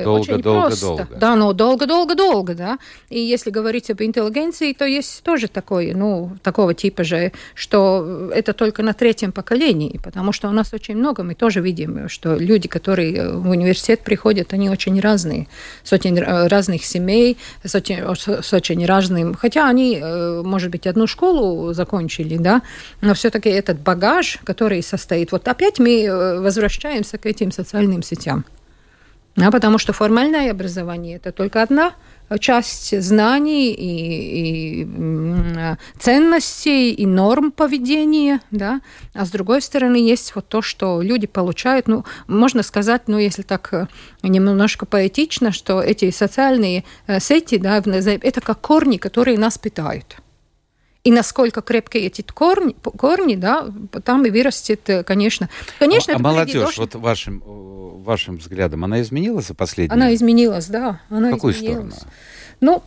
долго, 0.04 0.20
очень 0.20 0.42
долго, 0.42 0.68
просто. 0.68 0.86
Долго. 0.86 1.08
Да, 1.16 1.36
но 1.38 1.54
долго-долго-долго, 1.54 2.54
да. 2.54 2.78
И 3.10 3.18
если 3.22 3.50
говорить 3.50 3.90
об 3.90 4.02
интеллигенции, 4.02 4.74
то 4.74 4.86
есть 4.86 5.24
тоже 5.24 5.48
такой, 5.48 5.94
ну, 5.94 6.36
такого 6.44 6.74
типа 6.74 7.06
же, 7.06 7.32
что 7.56 8.30
это 8.36 8.52
только 8.52 8.84
на 8.84 8.94
третьем 8.94 9.32
поколении, 9.32 10.02
потому 10.04 10.34
что 10.34 10.50
у 10.50 10.52
нас 10.52 10.74
очень 10.74 10.98
много, 10.98 11.24
мы 11.24 11.34
тоже 11.34 11.62
видим, 11.62 12.10
что 12.10 12.36
люди, 12.36 12.68
которые 12.68 13.32
в 13.38 13.50
университет 13.50 14.02
приходят, 14.02 14.52
они 14.52 14.70
очень 14.70 15.00
разные, 15.00 15.48
с 15.84 15.94
очень 15.94 16.20
разных 16.22 16.89
семей 16.90 17.38
с 17.64 17.76
очень, 17.76 18.04
с 18.42 18.54
очень 18.54 18.86
разным, 18.86 19.36
хотя 19.36 19.70
они, 19.70 20.00
э, 20.02 20.42
может 20.44 20.72
быть, 20.72 20.88
одну 20.88 21.08
школу 21.08 21.74
закончили, 21.74 22.38
да, 22.38 22.62
но 23.02 23.14
все-таки 23.14 23.50
этот 23.50 23.80
багаж, 23.80 24.40
который 24.44 24.82
состоит, 24.84 25.32
вот 25.32 25.48
опять 25.48 25.80
мы 25.80 26.04
э, 26.04 26.40
возвращаемся 26.40 27.18
к 27.18 27.26
этим 27.26 27.52
социальным 27.52 28.04
сетям. 28.04 28.46
А 29.38 29.52
потому 29.52 29.78
что 29.78 29.94
формальное 29.94 30.52
образование 30.52 31.16
это 31.16 31.32
только 31.32 31.62
одна 31.64 31.94
часть 32.38 33.02
знаний 33.02 33.72
и, 33.72 34.84
и 34.84 34.88
ценностей 35.98 36.92
и 36.92 37.06
норм 37.06 37.52
поведения, 37.52 38.42
да, 38.52 38.82
а 39.14 39.26
с 39.26 39.32
другой 39.32 39.62
стороны 39.62 39.96
есть 39.96 40.36
вот 40.36 40.48
то, 40.48 40.62
что 40.62 41.02
люди 41.02 41.28
получают, 41.28 41.88
ну, 41.88 42.06
можно 42.28 42.64
сказать, 42.64 43.04
ну, 43.08 43.18
если 43.18 43.42
так 43.42 43.70
э, 43.74 43.88
немножко 44.22 44.86
поэтично, 44.86 45.52
что 45.52 45.82
эти 45.82 46.12
социальные 46.12 46.84
э, 47.08 47.20
сети, 47.20 47.58
да, 47.58 47.78
это 47.78 48.42
как 48.42 48.62
корни, 48.62 48.98
которые 48.98 49.38
нас 49.38 49.58
питают. 49.58 50.18
И 51.06 51.12
насколько 51.12 51.62
крепкие 51.62 52.08
эти 52.08 52.22
корни, 52.22 52.74
корни 52.74 53.36
да, 53.36 53.68
там 54.04 54.26
и 54.26 54.30
вырастет, 54.30 54.82
э, 54.90 55.04
конечно. 55.04 55.50
конечно 55.80 56.14
а, 56.14 56.18
а 56.18 56.20
молодежь, 56.20 56.78
вот 56.78 56.96
вашим, 56.96 57.42
вашим 58.04 58.38
взглядом, 58.38 58.84
она 58.84 59.02
изменилась 59.02 59.48
за 59.48 59.54
последние? 59.54 59.94
Она 59.94 60.14
изменилась, 60.14 60.68
да. 60.68 61.02
Она 61.10 61.30
В 61.30 61.34
какую 61.34 61.54
изменилась. 61.54 61.96
сторону? 61.96 62.12
Ну, 62.62 62.84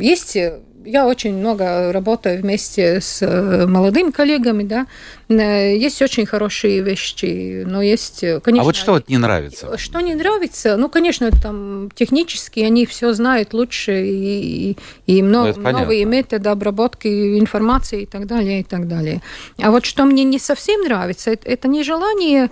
есть 0.00 0.36
я 0.84 1.06
очень 1.06 1.34
много 1.34 1.92
работаю 1.92 2.40
вместе 2.40 3.00
с 3.00 3.22
э, 3.22 3.66
молодыми 3.66 4.10
коллегами, 4.10 4.62
да. 4.62 4.86
Э, 5.28 5.76
есть 5.76 6.02
очень 6.02 6.26
хорошие 6.26 6.80
вещи, 6.80 7.64
но 7.64 7.82
есть, 7.82 8.22
э, 8.22 8.40
конечно... 8.40 8.62
А 8.62 8.64
вот 8.64 8.76
что 8.76 8.92
вот 8.92 9.08
не 9.08 9.18
нравится? 9.18 9.76
Что 9.78 10.00
не 10.00 10.14
нравится? 10.14 10.76
Ну, 10.76 10.88
конечно, 10.88 11.30
там 11.30 11.90
технически 11.94 12.60
они 12.60 12.86
все 12.86 13.12
знают 13.12 13.54
лучше, 13.54 14.04
и, 14.06 14.76
и 15.06 15.22
много, 15.22 15.54
ну, 15.58 15.70
новые 15.70 16.04
методы 16.04 16.48
обработки 16.48 17.38
информации 17.38 18.02
и 18.02 18.06
так 18.06 18.26
далее, 18.26 18.60
и 18.60 18.64
так 18.64 18.88
далее. 18.88 19.22
А 19.60 19.70
вот 19.70 19.84
что 19.84 20.04
мне 20.04 20.24
не 20.24 20.38
совсем 20.38 20.82
нравится, 20.82 21.30
это, 21.30 21.48
это 21.48 21.68
нежелание 21.68 22.50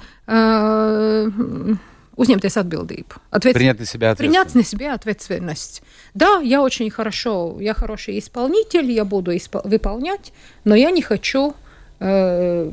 uzņemties 2.20 2.56
atbildību. 2.60 3.20
Ответ... 3.30 3.54
Принять 3.54 3.78
на 3.80 3.86
себя 3.86 4.10
ответственность. 4.10 4.18
Принять 4.18 4.54
на 4.54 4.64
себя 4.64 4.94
ответственность. 4.94 5.82
Да, 6.14 6.40
я 6.40 6.62
очень 6.62 6.90
хорошо, 6.90 7.56
я 7.60 7.74
хороший 7.74 8.18
исполнитель, 8.18 8.90
я 8.90 9.04
буду 9.04 9.34
испол... 9.36 9.62
выполнять, 9.64 10.32
но 10.64 10.74
я 10.74 10.90
не 10.90 11.02
хочу 11.02 11.54
э, 11.98 12.70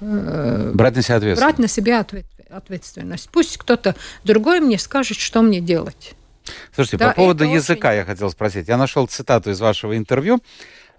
э, 0.00 0.70
брать 0.74 0.96
на 0.96 1.02
себя 1.02 1.16
ответственность. 1.16 1.40
Брать 1.40 1.58
на 1.58 1.68
себя 1.68 2.00
ответ... 2.00 2.26
ответственность. 2.48 3.28
Пусть 3.30 3.58
кто-то 3.58 3.94
другой 4.24 4.60
мне 4.60 4.78
скажет, 4.78 5.18
что 5.18 5.42
мне 5.42 5.60
делать. 5.60 6.14
Слушайте, 6.74 6.96
да, 6.96 7.08
по 7.08 7.14
поводу 7.14 7.44
языка 7.44 7.88
очень... 7.88 7.98
я 7.98 8.04
хотел 8.04 8.30
спросить. 8.30 8.68
Я 8.68 8.76
нашел 8.76 9.06
цитату 9.06 9.50
из 9.50 9.60
вашего 9.60 9.96
интервью. 9.96 10.40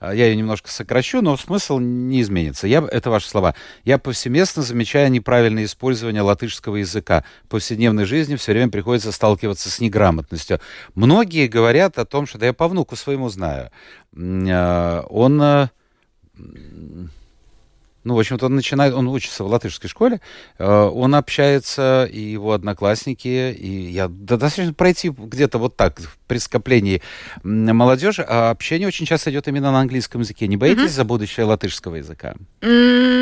А, 0.01 0.15
я 0.15 0.25
ее 0.25 0.35
немножко 0.35 0.71
сокращу, 0.71 1.21
но 1.21 1.37
смысл 1.37 1.77
не 1.77 2.21
изменится. 2.21 2.65
Я, 2.65 2.83
это 2.91 3.11
ваши 3.11 3.29
слова. 3.29 3.53
Я 3.85 3.99
повсеместно 3.99 4.63
замечаю 4.63 5.11
неправильное 5.11 5.65
использование 5.65 6.23
латышского 6.23 6.77
языка. 6.77 7.23
В 7.43 7.49
повседневной 7.49 8.05
жизни 8.05 8.35
все 8.35 8.53
время 8.53 8.71
приходится 8.71 9.11
сталкиваться 9.11 9.69
с 9.69 9.79
неграмотностью. 9.79 10.59
Многие 10.95 11.47
говорят 11.47 11.99
о 11.99 12.05
том, 12.05 12.25
что 12.25 12.39
да 12.39 12.47
я 12.47 12.53
по 12.53 12.67
внуку 12.67 12.95
своему 12.95 13.29
знаю. 13.29 13.69
А, 14.17 15.05
он 15.07 15.69
ну, 18.03 18.15
в 18.15 18.19
общем-то, 18.19 18.47
он 18.47 18.55
начинает, 18.55 18.93
он 18.93 19.07
учится 19.07 19.43
в 19.43 19.47
латышской 19.47 19.89
школе, 19.89 20.21
э, 20.57 20.65
он 20.65 21.15
общается, 21.15 22.07
и 22.11 22.19
его 22.19 22.53
одноклассники, 22.53 23.53
и 23.53 23.91
я 23.91 24.07
да, 24.07 24.37
достаточно 24.37 24.73
пройти 24.73 25.09
где-то 25.09 25.57
вот 25.57 25.75
так, 25.75 25.99
при 26.27 26.37
скоплении 26.37 27.01
молодежи, 27.43 28.25
а 28.27 28.51
общение 28.51 28.87
очень 28.87 29.05
часто 29.05 29.31
идет 29.31 29.47
именно 29.47 29.71
на 29.71 29.79
английском 29.79 30.21
языке. 30.21 30.47
Не 30.47 30.57
боитесь 30.57 30.91
mm-hmm. 30.91 30.95
за 30.95 31.05
будущее 31.05 31.45
латышского 31.45 31.95
языка? 31.95 32.35
Mm-hmm. 32.61 33.20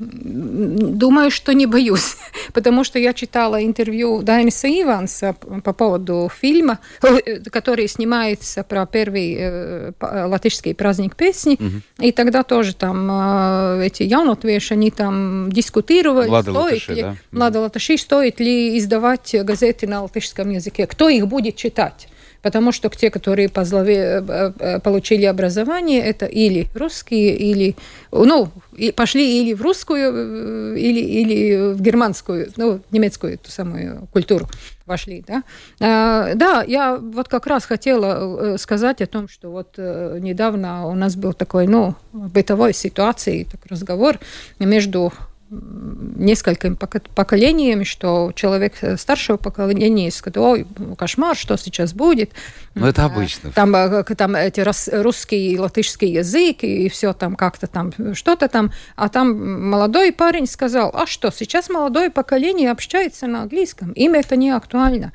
Думаю, 0.00 1.30
что 1.30 1.52
не 1.52 1.66
боюсь, 1.66 2.16
потому 2.54 2.84
что 2.84 2.98
я 2.98 3.12
читала 3.12 3.62
интервью 3.62 4.22
Дайниса 4.22 4.66
Иванса 4.66 5.34
по 5.34 5.74
поводу 5.74 6.30
фильма, 6.34 6.78
э, 7.02 7.40
который 7.50 7.86
снимается 7.86 8.64
про 8.64 8.86
первый 8.86 9.36
э, 9.38 9.92
латышский 10.00 10.74
праздник 10.74 11.16
песни, 11.16 11.58
угу. 11.60 11.82
и 11.98 12.12
тогда 12.12 12.44
тоже 12.44 12.74
там 12.74 13.08
э, 13.10 13.86
эти 13.88 14.04
яунотвеши, 14.04 14.72
они 14.72 14.90
там 14.90 15.52
дискутировали, 15.52 16.28
Млады 16.28 16.50
стоит 16.50 16.64
латыши, 16.64 16.94
ли, 16.94 17.02
да? 17.02 17.16
млады 17.30 17.58
латыши, 17.58 17.98
стоит 17.98 18.40
ли 18.40 18.78
издавать 18.78 19.34
газеты 19.44 19.86
на 19.86 20.00
латышском 20.02 20.48
языке, 20.48 20.86
кто 20.86 21.10
их 21.10 21.28
будет 21.28 21.56
читать 21.56 22.08
потому 22.42 22.72
что 22.72 22.88
те, 22.88 23.10
которые 23.10 23.48
позлове, 23.48 24.22
э, 24.26 24.52
э, 24.58 24.80
получили 24.80 25.24
образование, 25.24 26.00
это 26.00 26.26
или 26.26 26.68
русские, 26.74 27.36
или, 27.36 27.76
ну, 28.12 28.48
пошли 28.96 29.42
или 29.42 29.54
в 29.54 29.62
русскую, 29.62 30.74
э, 30.74 30.78
или, 30.78 31.00
или 31.00 31.72
в 31.74 31.80
германскую, 31.80 32.50
ну, 32.56 32.80
немецкую 32.90 33.38
ту 33.38 33.50
самую 33.50 34.08
культуру 34.12 34.48
вошли, 34.86 35.22
да. 35.26 35.42
А, 35.80 36.34
да, 36.34 36.64
я 36.66 36.96
вот 36.96 37.28
как 37.28 37.46
раз 37.46 37.64
хотела 37.64 38.56
сказать 38.56 39.00
о 39.00 39.06
том, 39.06 39.28
что 39.28 39.50
вот 39.50 39.78
недавно 39.78 40.86
у 40.86 40.94
нас 40.94 41.14
был 41.14 41.32
такой, 41.32 41.68
ну, 41.68 41.94
бытовой 42.12 42.72
ситуации, 42.74 43.44
такой 43.44 43.68
разговор 43.70 44.18
между 44.58 45.12
несколькими 45.50 46.76
поколениями, 47.14 47.84
что 47.84 48.32
человек 48.34 48.74
старшего 48.98 49.36
поколения 49.36 50.10
сказал, 50.10 50.44
ой, 50.44 50.66
кошмар, 50.96 51.36
что 51.36 51.56
сейчас 51.56 51.92
будет. 51.92 52.30
Ну, 52.74 52.86
это 52.86 53.04
обычно. 53.04 53.50
Там, 53.50 53.74
э, 53.74 54.04
там 54.04 54.36
эти 54.36 54.60
русский 55.02 55.52
и 55.52 55.58
латышский 55.58 56.12
язык, 56.12 56.62
и 56.62 56.88
все 56.88 57.12
там 57.12 57.34
как-то 57.34 57.66
там, 57.66 57.92
что-то 58.14 58.48
там. 58.48 58.72
А 58.94 59.08
там 59.08 59.68
молодой 59.70 60.12
парень 60.12 60.46
сказал, 60.46 60.90
а 60.94 61.06
что, 61.06 61.32
сейчас 61.32 61.68
молодое 61.68 62.10
поколение 62.10 62.70
общается 62.70 63.26
на 63.26 63.42
английском, 63.42 63.92
им 63.92 64.14
это 64.14 64.36
не 64.36 64.50
актуально. 64.50 65.12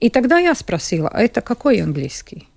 И 0.00 0.10
тогда 0.10 0.38
я 0.38 0.54
спросила, 0.54 1.08
а 1.08 1.20
это 1.20 1.40
какой 1.40 1.80
английский? 1.80 2.48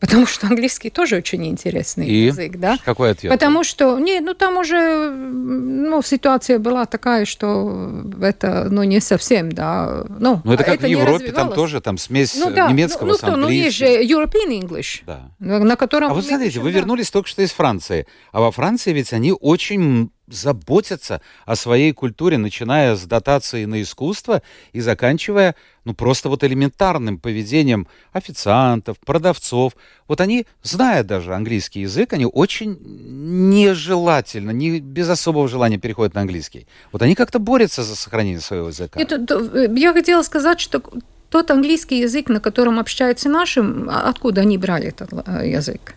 Потому 0.00 0.26
что 0.26 0.46
английский 0.46 0.90
тоже 0.90 1.16
очень 1.16 1.44
интересный 1.46 2.06
и? 2.06 2.26
язык, 2.26 2.56
да? 2.56 2.78
Какой 2.84 3.10
ответ? 3.10 3.32
Потому 3.32 3.64
что, 3.64 3.98
не, 3.98 4.20
ну 4.20 4.32
там 4.34 4.56
уже, 4.56 5.10
ну, 5.10 6.02
ситуация 6.02 6.60
была 6.60 6.86
такая, 6.86 7.24
что 7.24 8.04
это, 8.22 8.68
ну, 8.70 8.84
не 8.84 9.00
совсем, 9.00 9.50
да, 9.50 10.04
ну. 10.08 10.40
Ну, 10.44 10.52
это 10.52 10.62
как 10.62 10.76
это 10.76 10.86
в 10.86 10.90
Европе, 10.90 11.32
там 11.32 11.52
тоже, 11.52 11.80
там 11.80 11.98
смесь 11.98 12.36
ну, 12.36 12.50
да, 12.50 12.70
немецкого 12.70 13.06
ну, 13.06 13.12
ну, 13.12 13.18
с 13.18 13.24
английским. 13.24 13.42
Ну, 13.42 13.48
есть 13.50 13.76
же 13.76 13.86
European 13.86 14.60
English, 14.60 15.02
да. 15.04 15.30
на 15.40 15.74
котором... 15.74 16.12
А 16.12 16.14
вы 16.14 16.22
смотрите, 16.22 16.60
вы 16.60 16.70
вернулись 16.70 17.10
только 17.10 17.28
что 17.28 17.42
из 17.42 17.50
Франции, 17.50 18.06
а 18.30 18.40
во 18.40 18.52
Франции 18.52 18.92
ведь 18.92 19.12
они 19.12 19.32
очень 19.32 20.10
заботятся 20.30 21.20
о 21.46 21.56
своей 21.56 21.92
культуре, 21.92 22.38
начиная 22.38 22.96
с 22.96 23.04
дотации 23.04 23.64
на 23.64 23.82
искусство 23.82 24.42
и 24.72 24.80
заканчивая, 24.80 25.54
ну, 25.84 25.94
просто 25.94 26.28
вот 26.28 26.44
элементарным 26.44 27.18
поведением 27.18 27.88
официантов, 28.12 28.98
продавцов. 28.98 29.72
Вот 30.06 30.20
они, 30.20 30.46
зная 30.62 31.02
даже 31.04 31.34
английский 31.34 31.80
язык, 31.80 32.12
они 32.12 32.26
очень 32.26 32.78
нежелательно, 32.80 34.50
не 34.50 34.80
без 34.80 35.08
особого 35.08 35.48
желания 35.48 35.78
переходят 35.78 36.14
на 36.14 36.22
английский. 36.22 36.66
Вот 36.92 37.02
они 37.02 37.14
как-то 37.14 37.38
борются 37.38 37.82
за 37.82 37.96
сохранение 37.96 38.40
своего 38.40 38.68
языка. 38.68 39.00
Это, 39.00 39.68
я 39.74 39.92
хотела 39.92 40.22
сказать, 40.22 40.60
что 40.60 40.82
тот 41.30 41.50
английский 41.50 42.00
язык, 42.00 42.28
на 42.28 42.40
котором 42.40 42.78
общаются 42.78 43.28
нашим, 43.28 43.88
а 43.90 44.08
откуда 44.08 44.42
они 44.42 44.58
брали 44.58 44.88
этот 44.88 45.10
э, 45.26 45.50
язык? 45.50 45.94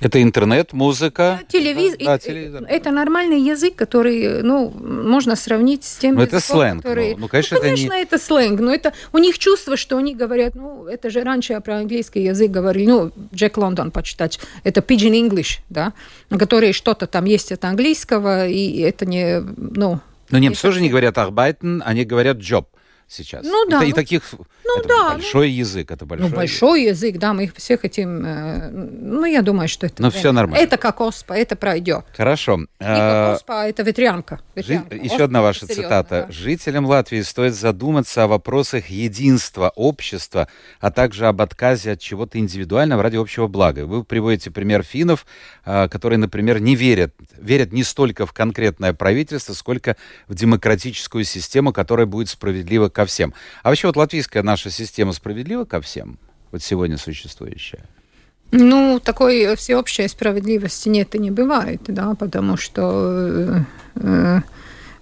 Это 0.00 0.22
интернет, 0.22 0.74
музыка. 0.74 1.40
Телевизор. 1.48 1.98
Да, 2.04 2.18
телевизор. 2.18 2.64
Это 2.68 2.90
нормальный 2.90 3.40
язык, 3.40 3.76
который, 3.76 4.42
ну, 4.42 4.70
можно 4.70 5.36
сравнить 5.36 5.84
с 5.84 5.96
тем. 5.96 6.16
Ну, 6.16 6.22
это 6.22 6.38
сленг. 6.38 6.82
Который... 6.82 7.14
Ну, 7.14 7.20
ну, 7.20 7.28
конечно, 7.28 7.56
ну, 7.56 7.62
конечно, 7.62 7.86
это, 7.86 7.96
не... 7.96 8.02
это 8.02 8.18
сленг. 8.18 8.60
Но 8.60 8.74
это 8.74 8.92
у 9.12 9.18
них 9.18 9.38
чувство, 9.38 9.78
что 9.78 9.96
они 9.96 10.14
говорят, 10.14 10.54
ну, 10.54 10.84
это 10.84 11.08
же 11.08 11.22
раньше 11.22 11.54
я 11.54 11.60
про 11.62 11.78
английский 11.78 12.22
язык 12.24 12.50
говорили, 12.50 12.86
ну, 12.86 13.10
Джек 13.34 13.56
Лондон 13.56 13.90
почитать. 13.90 14.38
Это 14.64 14.80
pidgin 14.80 15.12
English, 15.12 15.60
да, 15.70 15.94
которые 16.28 16.74
что-то 16.74 17.06
там 17.06 17.24
есть 17.24 17.50
от 17.50 17.64
английского, 17.64 18.46
и 18.46 18.80
это 18.80 19.06
не, 19.06 19.40
ну. 19.40 20.00
Но 20.30 20.38
немцы 20.38 20.60
тоже 20.60 20.82
не 20.82 20.90
говорят 20.90 21.16
arbeiten, 21.16 21.80
они 21.84 22.04
говорят 22.04 22.36
job 22.36 22.66
сейчас. 23.08 23.44
Ну 23.44 23.66
да. 23.68 23.82
И, 23.84 23.88
ну, 23.88 23.94
таких 23.94 24.22
ну, 24.64 24.80
это 24.80 24.88
да, 24.88 25.10
большой 25.14 25.48
ну, 25.48 25.54
язык, 25.54 25.90
это 25.90 26.06
большой. 26.06 26.28
Ну 26.28 26.36
большой 26.36 26.84
язык. 26.84 27.18
да, 27.18 27.32
мы 27.32 27.44
их 27.44 27.54
всех 27.56 27.84
этим. 27.84 28.24
Э, 28.24 28.70
ну 28.70 29.24
я 29.24 29.42
думаю, 29.42 29.68
что 29.68 29.86
это. 29.86 30.02
Ну 30.02 30.10
все 30.10 30.32
нормально. 30.32 30.62
Это 30.62 30.76
как 30.76 31.00
оспа, 31.00 31.34
это 31.34 31.56
пройдет. 31.56 32.04
Хорошо. 32.16 32.58
Не 32.58 32.66
как 32.80 32.98
а, 32.98 33.32
оспа, 33.34 33.62
а 33.62 33.66
это 33.66 33.82
ветрянка. 33.82 34.40
ветрянка. 34.54 34.94
Жи... 34.94 34.98
Еще 35.02 35.14
оспа, 35.14 35.24
одна 35.24 35.42
ваша 35.42 35.60
серьезно, 35.60 35.82
цитата. 35.84 36.24
Да. 36.26 36.32
Жителям 36.32 36.86
Латвии 36.86 37.20
стоит 37.22 37.54
задуматься 37.54 38.24
о 38.24 38.26
вопросах 38.26 38.88
единства 38.88 39.72
общества, 39.74 40.48
а 40.80 40.90
также 40.90 41.26
об 41.26 41.40
отказе 41.40 41.92
от 41.92 42.00
чего-то 42.00 42.38
индивидуального 42.38 43.02
ради 43.02 43.16
общего 43.16 43.46
блага. 43.46 43.86
Вы 43.86 44.04
приводите 44.04 44.50
пример 44.50 44.82
финнов, 44.82 45.26
а, 45.64 45.88
которые, 45.88 46.18
например, 46.18 46.60
не 46.60 46.74
верят, 46.74 47.14
верят 47.38 47.72
не 47.72 47.84
столько 47.84 48.26
в 48.26 48.32
конкретное 48.32 48.92
правительство, 48.92 49.52
сколько 49.52 49.96
в 50.26 50.34
демократическую 50.34 51.24
систему, 51.24 51.72
которая 51.72 52.06
будет 52.06 52.28
справедлива 52.28 52.88
ко 52.96 53.04
всем. 53.04 53.34
А 53.62 53.68
вообще 53.68 53.86
вот 53.88 53.96
латвийская 53.96 54.42
наша 54.42 54.70
система 54.70 55.12
справедлива 55.12 55.66
ко 55.66 55.82
всем, 55.82 56.18
вот 56.50 56.62
сегодня 56.62 56.96
существующая? 56.96 57.84
Ну, 58.52 59.00
такой 59.04 59.54
всеобщей 59.56 60.08
справедливости 60.08 60.88
нет 60.88 61.14
и 61.14 61.18
не 61.18 61.30
бывает, 61.30 61.82
да, 61.88 62.14
потому 62.14 62.56
что 62.56 62.84
э, 62.86 63.60
э, 63.96 64.40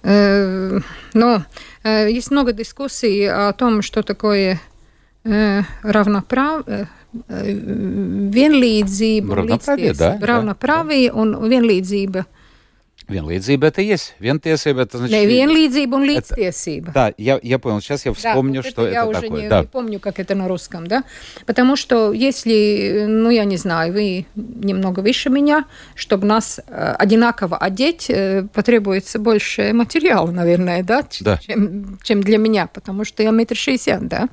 э, 0.03 0.81
но 1.13 1.45
э, 1.85 2.11
есть 2.11 2.33
много 2.33 2.53
дискуссий 2.53 3.27
о 3.27 3.53
том, 3.53 3.83
что 3.83 4.03
такое 4.03 4.61
равноправ, 5.83 6.67
vienlīdzība, 8.35 9.35
равноправие, 9.35 9.95
да, 9.95 10.19
равноправие 10.21 11.11
да. 11.11 11.17
un 11.17 11.49
vienlīdzība 11.49 12.25
Vienlīdzība 13.09 13.67
это 13.67 13.83
есть. 13.83 14.15
Вентиесība 14.19 14.83
это 14.83 14.97
значит... 14.97 15.15
Не, 15.15 15.27
vienlīdzība 15.27 15.99
un 15.99 16.07
līdztiesība. 16.09 16.93
Да, 16.95 17.13
я, 17.19 17.39
я 17.43 17.59
понял. 17.59 17.81
Сейчас 17.83 18.07
я 18.07 18.15
вспомню, 18.15 18.63
да, 18.63 18.63
вот 18.63 18.71
что 18.71 18.83
это, 18.87 18.93
я 18.93 19.01
это 19.01 19.09
уже 19.11 19.21
такое. 19.21 19.43
Не, 19.43 19.49
да. 19.49 19.61
не 19.61 19.67
помню, 19.67 20.01
как 20.01 20.19
это 20.19 20.35
на 20.35 20.49
русском, 20.49 20.87
да? 20.87 21.05
Потому 21.45 21.77
что 21.77 22.13
если, 22.13 23.05
ну, 23.07 23.29
я 23.29 23.45
не 23.45 23.59
знаю, 23.59 23.93
вы 23.93 24.27
немного 24.35 25.01
выше 25.01 25.29
меня, 25.29 25.67
чтобы 25.95 26.27
нас 26.27 26.61
э, 26.67 26.95
одинаково 26.99 27.59
одеть, 27.59 28.07
э, 28.09 28.47
потребуется 28.55 29.19
больше 29.19 29.75
материала, 29.75 30.31
наверное, 30.31 30.83
да? 30.83 31.05
да. 31.21 31.37
Чем, 31.37 31.99
чем 32.03 32.23
для 32.23 32.39
меня, 32.39 32.69
потому 32.69 33.05
что 33.05 33.23
я 33.23 33.33
метр 33.33 33.55
шестьдесят, 33.55 34.07
да? 34.09 34.29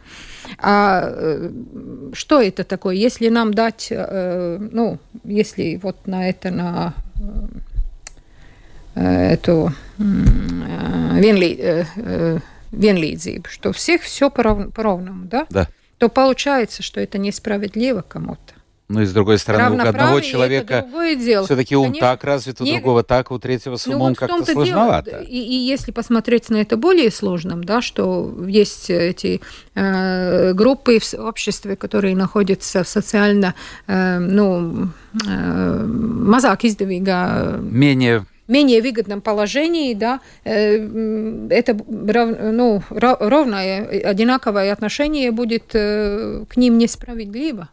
А 0.59 1.09
э, 1.11 1.49
что 2.13 2.41
это 2.41 2.63
такое? 2.63 2.95
Если 2.95 3.27
нам 3.27 3.53
дать, 3.53 3.91
ну, 3.91 4.97
если 5.25 5.77
вот 5.83 6.07
на 6.07 6.29
это, 6.29 6.51
на 6.51 6.93
эту 9.01 9.73
vienlī, 9.97 11.85
vienlīdzību, 12.71 13.47
что 13.49 13.71
всех 13.71 14.01
все 14.01 14.29
по-ровному, 14.29 15.25
да? 15.25 15.45
Да. 15.49 15.67
То 15.97 16.09
получается, 16.09 16.83
что 16.83 16.99
это 16.99 17.17
несправедливо 17.17 18.01
кому-то. 18.01 18.53
Ну 18.91 19.01
и 19.01 19.05
с 19.05 19.13
другой 19.13 19.37
стороны, 19.37 19.77
у 19.77 19.87
одного 19.87 20.19
человека 20.19 20.85
все-таки 21.45 21.77
ум 21.77 21.85
Конечно, 21.85 22.07
так 22.07 22.23
развит, 22.25 22.59
у 22.59 22.65
не... 22.65 22.73
другого 22.73 23.03
так, 23.03 23.31
у 23.31 23.39
третьего 23.39 23.77
с 23.77 23.85
ну 23.85 23.95
умом 23.95 24.07
ну, 24.07 24.09
вот 24.09 24.17
как-то 24.17 24.51
сложновато. 24.51 25.11
Дело. 25.11 25.21
И, 25.21 25.37
и 25.37 25.55
если 25.55 25.91
посмотреть 25.91 26.49
на 26.49 26.57
это 26.57 26.75
более 26.75 27.09
сложным, 27.09 27.63
да, 27.63 27.81
что 27.81 28.35
есть 28.45 28.89
эти 28.89 29.39
э, 29.75 30.51
группы 30.53 30.99
в 30.99 31.13
обществе, 31.19 31.77
которые 31.77 32.17
находятся 32.17 32.83
в 32.83 32.87
социально, 32.87 33.55
э, 33.87 34.19
ну, 34.19 34.89
э, 35.25 35.85
мазак 35.85 36.65
издавига... 36.65 37.59
Менее 37.61 38.25
менее 38.51 38.81
выгодном 38.81 39.21
положении, 39.21 39.93
да, 39.93 40.19
э, 40.43 40.77
это 41.49 41.73
ну, 41.87 42.83
ровное, 42.89 43.87
одинаковое 44.05 44.71
отношение 44.71 45.31
будет 45.31 45.71
э, 45.73 46.45
к 46.47 46.57
ним 46.57 46.77
несправедливо. 46.77 47.69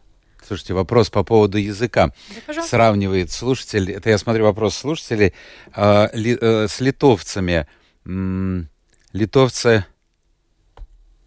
Слушайте, 0.49 0.73
вопрос 0.73 1.11
по 1.11 1.23
поводу 1.23 1.59
языка. 1.59 2.11
Да, 2.47 2.63
Сравнивает 2.63 3.31
слушатель, 3.31 3.91
это 3.91 4.09
я 4.09 4.17
смотрю 4.17 4.45
вопрос 4.45 4.75
слушателей, 4.75 5.33
э, 5.75 6.07
ли, 6.13 6.37
э, 6.41 6.67
с 6.67 6.79
литовцами. 6.79 7.67
М, 8.05 8.67
литовцы... 9.13 9.85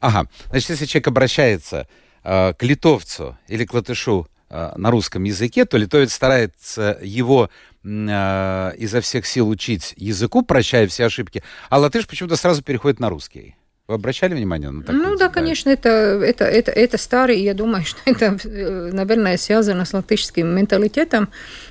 Ага, 0.00 0.28
значит, 0.50 0.70
если 0.70 0.86
человек 0.86 1.08
обращается 1.08 1.86
э, 2.24 2.54
к 2.54 2.62
литовцу 2.64 3.38
или 3.46 3.64
к 3.64 3.72
латышу 3.72 4.26
э, 4.50 4.72
на 4.76 4.90
русском 4.90 5.22
языке, 5.22 5.66
то 5.66 5.76
литовец 5.76 6.12
старается 6.12 6.98
его 7.00 7.50
э, 7.84 8.72
изо 8.78 9.00
всех 9.00 9.26
сил 9.26 9.48
учить 9.48 9.94
языку, 9.96 10.42
прощая 10.42 10.86
все 10.86 11.06
ошибки, 11.06 11.42
а 11.70 11.78
латыш 11.78 12.06
почему-то 12.06 12.36
сразу 12.36 12.62
переходит 12.62 13.00
на 13.00 13.08
русский. 13.08 13.56
Вы 13.88 13.96
обращали 13.96 14.32
внимание 14.34 14.70
на 14.70 14.82
такое? 14.82 15.02
Ну 15.02 15.16
да, 15.16 15.28
конечно, 15.28 15.68
это, 15.68 15.88
это, 15.88 16.44
это, 16.44 16.70
это 16.70 16.98
старый, 16.98 17.40
я 17.40 17.52
думаю, 17.52 17.84
что 17.86 17.98
это, 18.04 18.38
э, 18.44 18.90
наверное, 18.92 19.36
связано 19.36 19.84
с 19.84 19.92
латышским 19.92 20.46
менталитетом, 20.46 21.28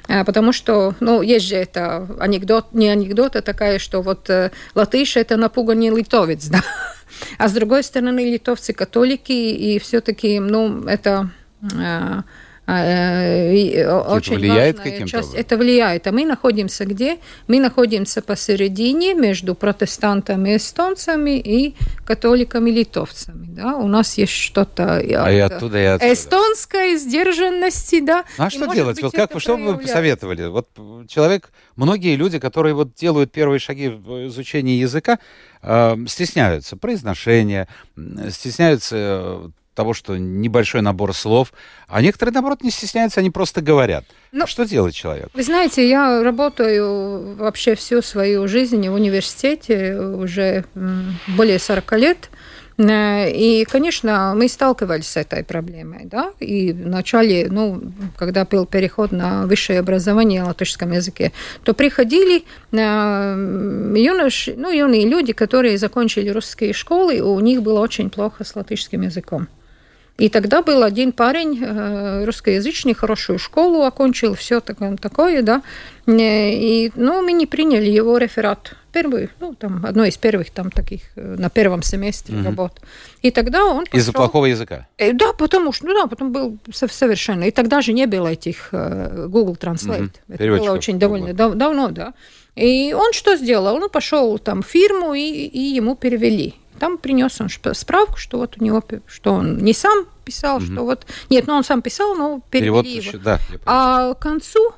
э, 0.07 0.25
потому 0.25 0.51
что, 0.51 0.93
ну, 0.99 1.21
есть 1.21 1.47
же 1.47 1.55
это 1.55 2.07
анекдот, 2.19 2.73
не 2.73 2.89
анекдот, 2.89 3.37
а 3.37 3.41
такая, 3.41 3.79
что 3.79 4.01
вот 4.01 4.29
э, 4.29 4.51
латыш– 4.75 5.15
это 5.17 5.37
напуганный 5.37 5.89
литовец, 5.89 6.45
да, 6.49 6.61
а 7.37 7.47
с 7.47 7.53
другой 7.53 7.83
стороны, 7.83 8.19
литовцы 8.31 8.73
католики, 8.73 9.31
и 9.31 9.79
все-таки, 9.79 10.39
ну, 10.39 10.83
это 10.83 11.29
очень 12.67 14.35
влияет 14.35 14.79
каким-то 14.79 15.11
часть. 15.11 15.33
Это 15.33 15.57
влияет. 15.57 16.07
А 16.07 16.11
мы 16.11 16.25
находимся 16.25 16.85
где? 16.85 17.17
Мы 17.47 17.59
находимся 17.59 18.21
посередине 18.21 19.13
между 19.13 19.55
протестантами, 19.55 20.55
эстонцами 20.55 21.39
и 21.39 21.75
католиками-литовцами. 22.05 23.47
Да? 23.47 23.75
У 23.75 23.87
нас 23.87 24.17
есть 24.17 24.33
что-то 24.33 24.97
а 24.97 25.01
и 25.01 25.39
оттуда, 25.39 25.79
и 25.79 25.85
оттуда. 25.85 26.13
эстонской 26.13 26.97
сдержанности. 26.97 27.99
Да? 27.99 28.25
А 28.37 28.47
и, 28.47 28.49
что 28.49 28.73
делать? 28.73 29.01
Вот 29.01 29.13
как, 29.13 29.37
что 29.39 29.57
бы 29.57 29.73
вы 29.73 29.77
посоветовали? 29.79 30.47
Вот 30.47 30.69
человек, 31.07 31.51
многие 31.75 32.15
люди, 32.15 32.39
которые 32.39 32.73
вот 32.73 32.93
делают 32.93 33.31
первые 33.31 33.59
шаги 33.59 33.89
в 33.89 34.27
изучении 34.27 34.79
языка, 34.79 35.19
э, 35.63 35.95
стесняются 36.07 36.77
произношения, 36.77 37.67
стесняются 38.29 39.51
того, 39.73 39.93
что 39.93 40.17
небольшой 40.17 40.81
набор 40.81 41.13
слов, 41.13 41.53
а 41.87 42.01
некоторые, 42.01 42.33
наоборот, 42.33 42.63
не 42.63 42.71
стесняются, 42.71 43.19
они 43.19 43.29
просто 43.29 43.61
говорят. 43.61 44.05
Ну, 44.31 44.47
что 44.47 44.65
делать 44.65 44.95
человек? 44.95 45.29
Вы 45.33 45.43
знаете, 45.43 45.87
я 45.87 46.23
работаю 46.23 47.35
вообще 47.35 47.75
всю 47.75 48.01
свою 48.01 48.47
жизнь 48.47 48.87
в 48.87 48.93
университете 48.93 49.97
уже 49.97 50.65
более 51.27 51.59
40 51.59 51.91
лет. 51.97 52.29
Э, 52.77 53.29
и, 53.29 53.65
конечно, 53.65 54.33
мы 54.35 54.47
сталкивались 54.47 55.07
с 55.07 55.17
этой 55.17 55.43
проблемой, 55.43 56.05
да, 56.05 56.31
и 56.39 56.71
в 56.71 56.87
начале, 56.87 57.47
ну, 57.49 57.81
когда 58.17 58.45
был 58.45 58.65
переход 58.65 59.11
на 59.11 59.45
высшее 59.45 59.79
образование 59.79 60.41
на 60.41 60.47
латышском 60.47 60.91
языке, 60.91 61.31
то 61.63 61.73
приходили 61.73 62.43
э, 62.71 63.93
юноши, 63.97 64.55
ну, 64.57 64.71
юные 64.71 65.07
люди, 65.07 65.33
которые 65.33 65.77
закончили 65.77 66.29
русские 66.29 66.73
школы, 66.73 67.21
у 67.21 67.39
них 67.39 67.61
было 67.61 67.79
очень 67.79 68.09
плохо 68.09 68.43
с 68.43 68.55
латышским 68.55 69.01
языком. 69.01 69.47
И 70.17 70.29
тогда 70.29 70.61
был 70.61 70.83
один 70.83 71.13
парень, 71.13 71.59
э, 71.63 72.25
русскоязычный, 72.25 72.93
хорошую 72.93 73.39
школу 73.39 73.83
окончил, 73.83 74.35
все 74.35 74.59
такое, 74.59 74.95
такое, 74.97 75.41
да. 75.41 75.63
Э, 76.05 76.51
и, 76.51 76.91
ну, 76.95 77.21
мы 77.23 77.31
не 77.31 77.47
приняли 77.47 77.89
его 77.89 78.17
реферат. 78.17 78.73
Первый, 78.91 79.29
ну, 79.39 79.55
там, 79.55 79.83
одно 79.85 80.05
из 80.05 80.17
первых 80.17 80.51
там 80.51 80.69
таких 80.69 81.01
э, 81.15 81.35
на 81.39 81.49
первом 81.49 81.81
семестре 81.81 82.35
угу. 82.35 82.45
работ. 82.45 82.81
И 83.23 83.31
тогда 83.31 83.65
он 83.65 83.85
пошел... 83.85 83.99
Из-за 83.99 84.13
плохого 84.13 84.45
языка? 84.45 84.87
Да, 84.99 85.33
потому 85.33 85.71
что, 85.71 85.87
ну 85.87 85.93
да, 85.93 86.07
потом 86.07 86.31
был 86.31 86.57
совершенно. 86.71 87.45
И 87.45 87.51
тогда 87.51 87.81
же 87.81 87.93
не 87.93 88.05
было 88.05 88.27
этих 88.27 88.69
Google 88.71 89.57
Translate. 89.59 90.11
Угу. 90.27 90.35
Это 90.35 90.45
было 90.45 90.71
очень 90.71 90.99
довольно 90.99 91.33
дав 91.33 91.53
давно, 91.55 91.89
да. 91.89 92.13
И 92.55 92.93
он 92.93 93.13
что 93.13 93.37
сделал? 93.37 93.75
Он 93.75 93.89
пошел 93.89 94.37
там 94.37 94.61
в 94.61 94.67
фирму, 94.67 95.13
и, 95.13 95.21
и 95.21 95.59
ему 95.59 95.95
перевели. 95.95 96.55
Там 96.81 96.97
принес 96.97 97.39
он 97.39 97.47
справку, 97.75 98.17
что 98.17 98.39
вот 98.39 98.55
у 98.59 98.63
него, 98.63 98.83
что 99.05 99.33
он 99.33 99.59
не 99.59 99.71
сам 99.71 100.07
писал, 100.25 100.57
угу. 100.57 100.65
что 100.65 100.83
вот... 100.83 101.05
Нет, 101.29 101.45
ну 101.45 101.53
он 101.53 101.63
сам 101.63 101.83
писал, 101.83 102.15
но 102.15 102.41
перевели 102.49 102.71
Перевод 102.71 102.85
его. 102.87 102.97
Еще, 102.97 103.17
да, 103.19 103.39
а 103.67 104.15
к 104.15 104.19
концу 104.19 104.73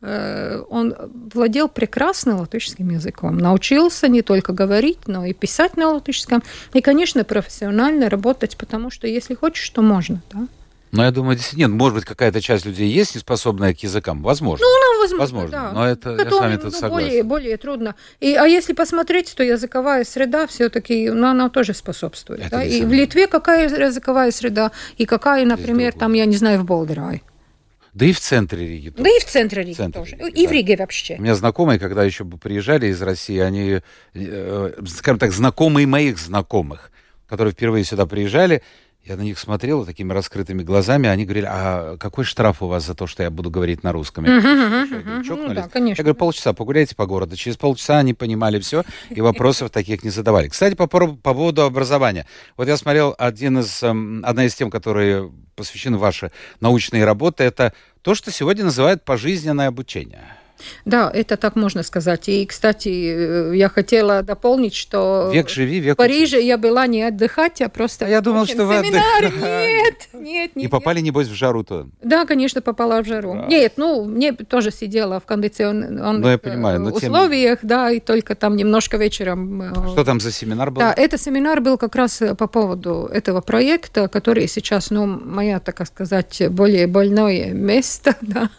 э, 0.00 0.62
он 0.70 0.94
владел 1.34 1.66
прекрасно 1.66 2.38
латышским 2.38 2.88
языком, 2.90 3.38
научился 3.38 4.06
не 4.06 4.22
только 4.22 4.52
говорить, 4.52 5.08
но 5.08 5.24
и 5.24 5.32
писать 5.32 5.76
на 5.76 5.94
латышском, 5.94 6.44
и, 6.74 6.80
конечно, 6.80 7.24
профессионально 7.24 8.08
работать, 8.08 8.56
потому 8.56 8.92
что 8.92 9.08
если 9.08 9.34
хочешь, 9.34 9.68
то 9.70 9.82
можно, 9.82 10.22
да. 10.32 10.46
Но 10.92 11.04
я 11.04 11.10
думаю, 11.10 11.36
действительно, 11.36 11.68
нет, 11.68 11.78
может 11.78 11.94
быть, 11.96 12.04
какая-то 12.04 12.40
часть 12.40 12.64
людей 12.64 12.88
есть, 12.88 13.14
не 13.14 13.20
способная 13.20 13.74
к 13.74 13.82
языкам. 13.82 14.22
Возможно. 14.22 14.64
Ну, 14.64 14.70
ну 14.70 15.00
возможно, 15.02 15.18
возможно. 15.18 15.50
Да. 15.50 15.72
Но 15.72 15.86
это 15.86 16.16
Которым, 16.16 16.24
я 16.24 16.30
с 16.30 16.40
вами 16.40 16.56
тут 16.56 16.72
ну, 16.72 16.78
согласен. 16.78 17.06
Более, 17.06 17.22
более 17.22 17.56
трудно. 17.56 17.94
И, 18.20 18.34
а 18.34 18.44
если 18.44 18.72
посмотреть, 18.72 19.34
то 19.36 19.42
языковая 19.42 20.04
среда 20.04 20.46
все-таки, 20.46 21.10
ну, 21.10 21.28
она 21.28 21.48
тоже 21.50 21.74
способствует. 21.74 22.40
Это 22.40 22.50
да? 22.50 22.64
И 22.64 22.82
в 22.82 22.92
Литве 22.92 23.26
какая 23.26 23.68
языковая 23.68 24.30
среда, 24.30 24.72
и 24.96 25.04
какая, 25.04 25.44
например, 25.44 25.92
там, 25.92 26.12
я 26.14 26.24
не 26.24 26.36
знаю, 26.36 26.60
в 26.60 26.64
Болдерае. 26.64 27.22
Да 27.94 28.06
и 28.06 28.12
в 28.12 28.20
центре 28.20 28.66
Риги. 28.66 28.92
Да 28.96 29.08
и 29.08 29.18
в 29.18 29.24
центре 29.24 29.62
Риги 29.62 29.74
центре 29.74 30.00
тоже. 30.00 30.16
Риги, 30.16 30.40
и 30.40 30.44
да. 30.44 30.48
в 30.48 30.52
Риге 30.52 30.76
вообще. 30.76 31.16
У 31.18 31.22
меня 31.22 31.34
знакомые, 31.34 31.80
когда 31.80 32.04
еще 32.04 32.24
приезжали 32.24 32.86
из 32.86 33.02
России, 33.02 33.38
они, 33.38 33.80
э, 34.14 34.72
скажем 34.86 35.18
так, 35.18 35.32
знакомые 35.32 35.86
моих 35.86 36.18
знакомых, 36.18 36.92
которые 37.26 37.52
впервые 37.52 37.84
сюда 37.84 38.06
приезжали, 38.06 38.62
я 39.08 39.16
на 39.16 39.22
них 39.22 39.38
смотрела 39.38 39.86
такими 39.86 40.12
раскрытыми 40.12 40.62
глазами, 40.62 41.08
они 41.08 41.24
говорили, 41.24 41.46
а 41.48 41.96
какой 41.96 42.24
штраф 42.24 42.62
у 42.62 42.66
вас 42.66 42.84
за 42.84 42.94
то, 42.94 43.06
что 43.06 43.22
я 43.22 43.30
буду 43.30 43.50
говорить 43.50 43.82
на 43.82 43.92
русском? 43.92 44.24
Я, 44.24 44.40
говорю, 44.40 44.56
ну, 44.56 45.48
говорю, 46.02 46.14
полчаса 46.14 46.52
погуляйте 46.52 46.94
по 46.94 47.06
городу. 47.06 47.34
Через 47.36 47.56
полчаса 47.56 47.98
они 47.98 48.12
понимали 48.12 48.58
все, 48.60 48.84
и 49.08 49.20
вопросов 49.20 49.70
таких 49.70 50.04
не 50.04 50.10
задавали. 50.10 50.48
Кстати, 50.48 50.74
по, 50.74 50.86
по 50.86 51.08
поводу 51.16 51.62
образования. 51.62 52.26
Вот 52.56 52.68
я 52.68 52.76
смотрел 52.76 53.14
один 53.18 53.60
из, 53.60 53.82
эм, 53.82 54.22
одна 54.24 54.44
из 54.44 54.54
тем, 54.54 54.70
которые 54.70 55.32
посвящены 55.56 55.96
ваши 55.96 56.30
научные 56.60 57.04
работы, 57.04 57.44
это 57.44 57.72
то, 58.02 58.14
что 58.14 58.30
сегодня 58.30 58.64
называют 58.64 59.04
пожизненное 59.04 59.68
обучение. 59.68 60.24
Да, 60.84 61.10
это 61.12 61.36
так 61.36 61.56
можно 61.56 61.82
сказать. 61.82 62.28
И, 62.28 62.46
кстати, 62.46 63.54
я 63.54 63.68
хотела 63.68 64.22
дополнить, 64.22 64.74
что 64.74 65.30
век 65.32 65.48
живи, 65.48 65.80
век 65.80 65.94
в 65.94 65.96
Париже 65.96 66.40
я 66.40 66.58
была 66.58 66.86
не 66.86 67.02
отдыхать, 67.02 67.60
а 67.60 67.68
просто... 67.68 68.06
А 68.06 68.08
я 68.08 68.20
думал, 68.20 68.46
что 68.46 68.66
вы 68.66 68.74
семинар. 68.74 69.32
Нет, 69.32 70.08
нет, 70.12 70.56
нет. 70.56 70.64
И 70.64 70.68
попали, 70.68 71.00
небось, 71.00 71.28
в 71.28 71.34
жару-то? 71.34 71.88
Да, 72.02 72.26
конечно, 72.26 72.60
попала 72.60 73.02
в 73.02 73.06
жару. 73.06 73.34
Да. 73.34 73.46
Нет, 73.46 73.74
ну, 73.76 74.04
мне 74.04 74.32
тоже 74.32 74.70
сидела 74.70 75.20
в 75.20 75.26
кондиционных 75.26 76.18
ну, 76.18 76.28
я 76.28 76.38
понимаю, 76.38 76.80
но 76.80 76.90
условиях, 76.90 77.60
тем... 77.60 77.68
да, 77.68 77.90
и 77.90 78.00
только 78.00 78.34
там 78.34 78.56
немножко 78.56 78.96
вечером... 78.96 79.62
Э, 79.62 79.92
что 79.92 80.04
там 80.04 80.20
за 80.20 80.32
семинар 80.32 80.70
был? 80.70 80.80
Да, 80.80 80.92
это 80.92 81.18
семинар 81.18 81.60
был 81.60 81.78
как 81.78 81.94
раз 81.94 82.22
по 82.36 82.46
поводу 82.46 83.08
этого 83.12 83.40
проекта, 83.40 84.08
который 84.08 84.48
сейчас, 84.48 84.90
ну, 84.90 85.06
моя, 85.06 85.60
так 85.60 85.86
сказать, 85.86 86.42
более 86.50 86.86
больное 86.86 87.52
место, 87.52 88.16
да, 88.20 88.50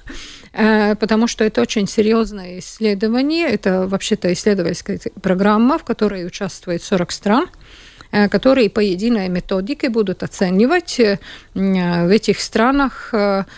Э, 0.48 0.48
потому 0.51 1.27
что 1.27 1.43
это 1.43 1.61
очень 1.61 1.87
серьезное 1.87 2.59
исследование. 2.59 3.47
Это 3.47 3.87
вообще-то 3.87 4.31
исследовательская 4.33 4.99
программа, 5.21 5.77
в 5.77 5.83
которой 5.83 6.25
участвует 6.25 6.83
40 6.83 7.11
стран 7.11 7.49
э, 8.11 8.27
которые 8.29 8.69
по 8.69 8.79
единой 8.79 9.29
методике 9.29 9.89
будут 9.89 10.23
оценивать 10.23 10.99
э, 10.99 11.19
в 11.53 12.09
этих 12.09 12.39
странах 12.39 13.13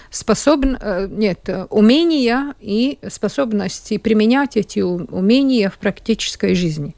способн... 0.10 0.78
нет, 1.10 1.50
умения 1.70 2.54
и 2.60 3.00
способности 3.10 3.98
применять 3.98 4.58
эти 4.58 4.80
умения 4.80 5.70
в 5.70 5.78
практической 5.78 6.56
жизни. 6.56 6.96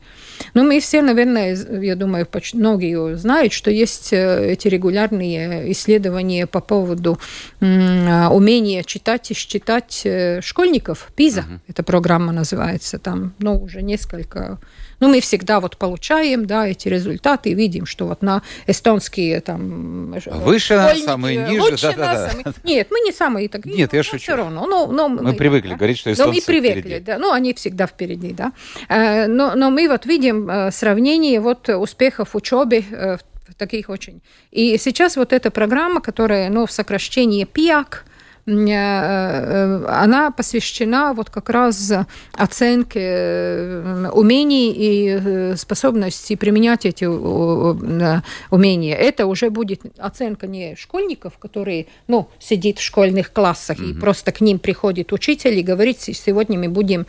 Ну, 0.53 0.63
мы 0.63 0.79
все, 0.79 1.01
наверное, 1.01 1.55
я 1.81 1.95
думаю, 1.95 2.27
многие 2.53 3.15
знают, 3.15 3.53
что 3.53 3.71
есть 3.71 4.13
э, 4.13 4.51
эти 4.51 4.67
регулярные 4.67 5.71
исследования 5.71 6.45
по 6.47 6.59
поводу 6.59 7.19
умения 7.59 8.83
читать 8.83 9.31
и 9.31 9.33
считать 9.33 10.01
э, 10.05 10.41
школьников. 10.41 11.11
ПИЗа, 11.15 11.41
uh-huh. 11.41 11.59
эта 11.67 11.83
программа 11.83 12.31
называется, 12.31 12.99
там, 12.99 13.33
ну, 13.39 13.57
уже 13.63 13.81
несколько 13.81 14.59
ну, 15.03 15.09
мы 15.09 15.19
всегда 15.19 15.59
вот 15.59 15.75
получаем, 15.75 16.45
да, 16.45 16.65
эти 16.65 16.87
результаты 16.87 17.49
и 17.49 17.53
видим, 17.53 17.85
что 17.85 18.07
вот 18.07 18.21
на 18.21 18.41
эстонские 18.67 19.41
там... 19.41 20.13
Выше 20.27 20.77
нас, 20.77 21.03
самые 21.03 21.45
ниже, 21.49 21.75
да, 21.81 21.91
да, 21.91 22.13
да. 22.13 22.29
Самые... 22.29 22.45
Нет, 22.63 22.87
мы 22.89 23.01
не 23.01 23.11
самые 23.11 23.49
такие. 23.49 23.75
Нет, 23.75 23.91
я 23.91 24.01
шучу. 24.01 24.19
Все 24.19 24.35
равно. 24.37 24.65
Но, 24.65 24.87
но 24.87 25.09
мы, 25.09 25.21
мы 25.21 25.33
привыкли 25.33 25.71
да? 25.71 25.75
говорить, 25.75 25.97
что 25.97 26.13
эстонцы 26.13 26.29
Но 26.29 26.33
мы 26.33 26.41
привыкли, 26.41 26.79
впереди. 26.79 27.03
да. 27.03 27.17
Ну, 27.17 27.33
они 27.33 27.53
всегда 27.53 27.85
впереди, 27.85 28.31
да. 28.31 28.53
Э, 28.87 29.27
но, 29.27 29.55
но 29.55 29.71
мы 29.71 29.89
вот 29.89 30.05
видим 30.05 30.49
э, 30.49 30.71
сравнение 30.71 31.41
вот 31.41 31.67
успехов 31.67 32.29
в 32.29 32.37
учебе 32.37 32.85
э, 32.89 33.17
таких 33.57 33.89
очень. 33.89 34.21
И 34.51 34.77
сейчас 34.77 35.17
вот 35.17 35.33
эта 35.33 35.51
программа, 35.51 35.99
которая, 35.99 36.49
ну, 36.49 36.65
в 36.65 36.71
сокращении 36.71 37.43
ПИАК, 37.43 38.05
она 38.45 40.31
посвящена 40.35 41.13
вот 41.13 41.29
как 41.29 41.49
раз 41.49 41.93
оценке 42.33 43.81
умений 44.11 44.73
и 44.75 45.55
способности 45.55 46.35
применять 46.35 46.85
эти 46.85 47.05
умения. 47.05 48.95
Это 48.95 49.27
уже 49.27 49.49
будет 49.49 49.81
оценка 49.97 50.47
не 50.47 50.75
школьников, 50.75 51.37
которые, 51.37 51.87
ну, 52.07 52.27
сидит 52.39 52.79
в 52.79 52.81
школьных 52.81 53.31
классах 53.31 53.79
mm-hmm. 53.79 53.91
и 53.91 53.99
просто 53.99 54.33
к 54.33 54.41
ним 54.41 54.59
приходит 54.59 55.13
учитель 55.13 55.57
и 55.57 55.63
говорит, 55.63 56.01
сегодня 56.01 56.59
мы 56.59 56.67
будем 56.67 57.05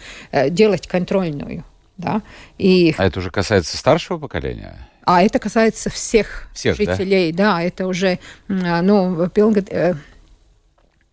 делать 0.50 0.86
контрольную. 0.86 1.64
Да? 1.96 2.22
И... 2.58 2.94
А 2.96 3.06
это 3.06 3.18
уже 3.18 3.30
касается 3.30 3.76
старшего 3.76 4.18
поколения? 4.18 4.76
А 5.04 5.22
это 5.22 5.38
касается 5.38 5.90
всех, 5.90 6.48
всех 6.54 6.76
жителей, 6.76 7.32
да? 7.32 7.56
да, 7.56 7.62
это 7.62 7.86
уже, 7.86 8.18
ну, 8.48 9.28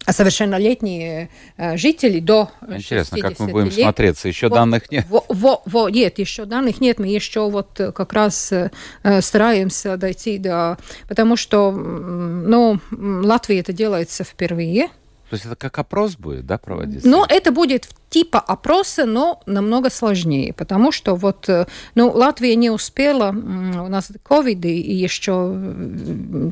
э, 0.05 0.11
совершеннолетние 0.11 1.29
э, 1.57 1.77
жители 1.77 2.19
до 2.19 2.51
Интересно, 2.67 3.17
как 3.19 3.39
мы 3.39 3.47
будем 3.47 3.65
лет. 3.65 3.73
смотреться? 3.73 4.27
Еще 4.27 4.47
вот, 4.47 4.55
данных 4.55 4.91
нет? 4.91 5.05
Во, 5.09 5.25
во, 5.27 5.61
во, 5.65 5.89
нет, 5.89 6.19
еще 6.19 6.45
данных 6.45 6.81
нет. 6.81 6.99
Мы 6.99 7.07
еще 7.07 7.49
вот 7.49 7.79
э, 7.79 7.91
как 7.91 8.13
раз 8.13 8.53
стараемся 9.21 9.97
дойти 9.97 10.37
до... 10.37 10.77
Потому 11.07 11.35
что, 11.35 11.71
ну, 11.71 12.79
Латвии 12.91 13.59
это 13.59 13.73
делается 13.73 14.23
впервые– 14.23 14.89
то 15.31 15.35
есть 15.35 15.45
это 15.45 15.55
как 15.55 15.79
опрос 15.79 16.17
будет, 16.17 16.45
да, 16.45 16.57
проводиться? 16.57 17.07
Ну, 17.07 17.23
это 17.23 17.53
будет 17.53 17.87
типа 18.09 18.37
опроса, 18.37 19.05
но 19.05 19.41
намного 19.45 19.89
сложнее, 19.89 20.51
потому 20.51 20.91
что 20.91 21.15
вот, 21.15 21.47
э, 21.47 21.67
ну, 21.95 22.11
Латвия 22.11 22.53
не 22.55 22.69
успела, 22.69 23.29
у 23.29 23.87
нас 23.87 24.11
ковид 24.23 24.65
и 24.65 24.93
еще 24.93 25.55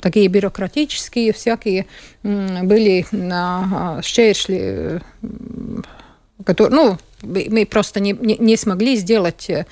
такие 0.02 0.30
бюрократические 0.30 1.34
всякие 1.34 1.88
были 2.24 3.06
щершли, 4.02 5.02
которые, 6.46 6.74
ну, 6.74 6.98
мы 7.22 7.66
просто 7.66 8.00
не, 8.00 8.14
не 8.14 8.56
смогли 8.56 8.96
сделать 8.96 9.50
э, 9.50 9.66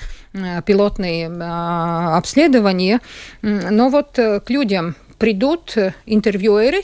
пилотные 0.66 1.32
а, 1.32 2.18
обследования, 2.18 3.00
но 3.42 3.88
вот 3.88 4.20
э, 4.20 4.42
к 4.42 4.50
людям 4.50 4.98
придут 5.18 5.78
интервьюеры, 6.06 6.82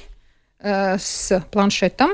Э, 0.63 0.97
с 0.97 1.43
планшетом. 1.51 2.11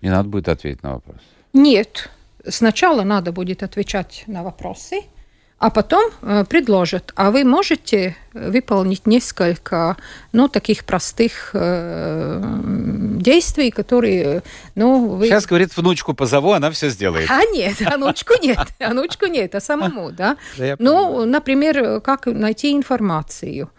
И 0.00 0.08
надо 0.08 0.28
будет 0.28 0.48
ответить 0.48 0.82
на 0.82 0.94
вопрос? 0.94 1.18
Нет. 1.52 2.10
Сначала 2.48 3.04
надо 3.04 3.30
будет 3.30 3.62
отвечать 3.62 4.24
на 4.26 4.42
вопросы, 4.42 5.02
а 5.58 5.70
потом 5.70 6.10
э, 6.22 6.44
предложат, 6.48 7.12
а 7.14 7.30
вы 7.30 7.44
можете 7.44 8.16
выполнить 8.32 9.06
несколько, 9.06 9.96
ну, 10.32 10.48
таких 10.48 10.84
простых 10.84 11.50
э, 11.54 12.42
действий, 13.20 13.70
которые, 13.70 14.42
ну, 14.74 15.06
вы... 15.06 15.28
Сейчас, 15.28 15.46
говорит, 15.46 15.76
внучку 15.76 16.14
позову, 16.14 16.50
она 16.50 16.72
все 16.72 16.88
сделает. 16.88 17.30
А 17.30 17.44
нет, 17.52 17.78
внучку 17.78 18.34
нет, 18.42 18.66
внучку 18.80 19.26
нет, 19.26 19.54
а 19.54 19.60
самому, 19.60 20.10
да. 20.10 20.36
Ну, 20.80 21.24
например, 21.24 22.00
как 22.00 22.26
найти 22.26 22.72
информацию 22.72 23.70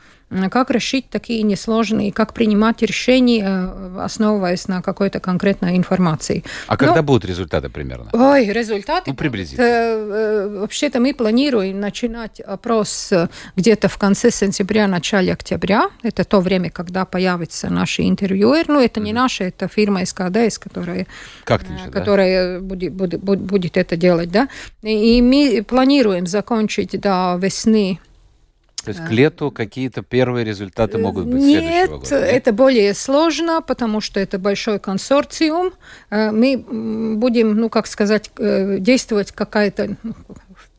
как 0.50 0.72
решить 0.72 1.10
такие 1.10 1.44
несложные, 1.44 2.12
как 2.12 2.34
принимать 2.34 2.82
решения, 2.82 3.46
э, 3.46 4.00
основываясь 4.02 4.68
на 4.68 4.82
какой-то 4.82 5.20
конкретной 5.20 5.78
информации. 5.78 6.44
А 6.68 6.78
когда 6.78 6.98
Но, 6.98 7.04
будут 7.04 7.26
результаты 7.26 7.70
примерно? 7.70 8.10
Ой, 8.14 8.46
результаты... 8.46 9.12
Ну, 9.12 9.16
приблизительно. 9.16 9.66
Э, 9.66 9.70
э, 9.70 10.58
вообще-то 10.60 11.00
мы 11.00 11.14
планируем 11.14 11.80
начинать 11.80 12.40
опрос 12.40 13.12
где-то 13.56 13.88
в 13.88 13.98
конце 13.98 14.32
сентября, 14.32 14.88
начале 14.88 15.34
октября. 15.34 15.90
Это 16.02 16.24
то 16.24 16.40
время, 16.42 16.70
когда 16.70 17.06
появятся 17.06 17.70
наши 17.70 18.04
интервьюеры. 18.04 18.74
Ну, 18.74 18.80
это 18.80 19.00
mm-hmm. 19.00 19.04
не 19.04 19.14
наши, 19.14 19.44
это 19.46 19.68
фирма 19.68 20.06
СКДС, 20.06 20.58
которая, 20.58 21.08
как 21.44 21.62
которая 21.92 22.60
да? 22.60 22.66
будет, 22.66 22.94
будет, 22.94 23.20
будет 23.20 23.78
это 23.78 23.96
делать, 23.96 24.32
да. 24.32 24.48
И 24.82 25.22
мы 25.22 25.64
планируем 25.64 26.28
закончить 26.28 27.00
до 27.00 27.38
весны 27.40 28.00
то 28.84 28.90
есть 28.90 29.06
к 29.06 29.10
лету 29.12 29.50
какие-то 29.50 30.02
первые 30.02 30.44
результаты 30.44 30.98
могут 30.98 31.26
быть 31.26 31.42
Нет, 31.42 31.64
следующего 31.64 31.98
года? 32.00 32.20
Нет, 32.20 32.36
это 32.36 32.54
более 32.54 32.94
сложно, 32.94 33.62
потому 33.62 34.02
что 34.02 34.20
это 34.20 34.38
большой 34.38 34.80
консорциум. 34.80 35.72
Э, 36.10 36.32
мы 36.32 36.58
будем, 37.18 37.56
ну, 37.56 37.70
как 37.70 37.88
сказать, 37.88 38.30
э, 38.38 38.80
действовать 38.80 39.32
какая-то 39.32 39.96
ну, 40.04 40.14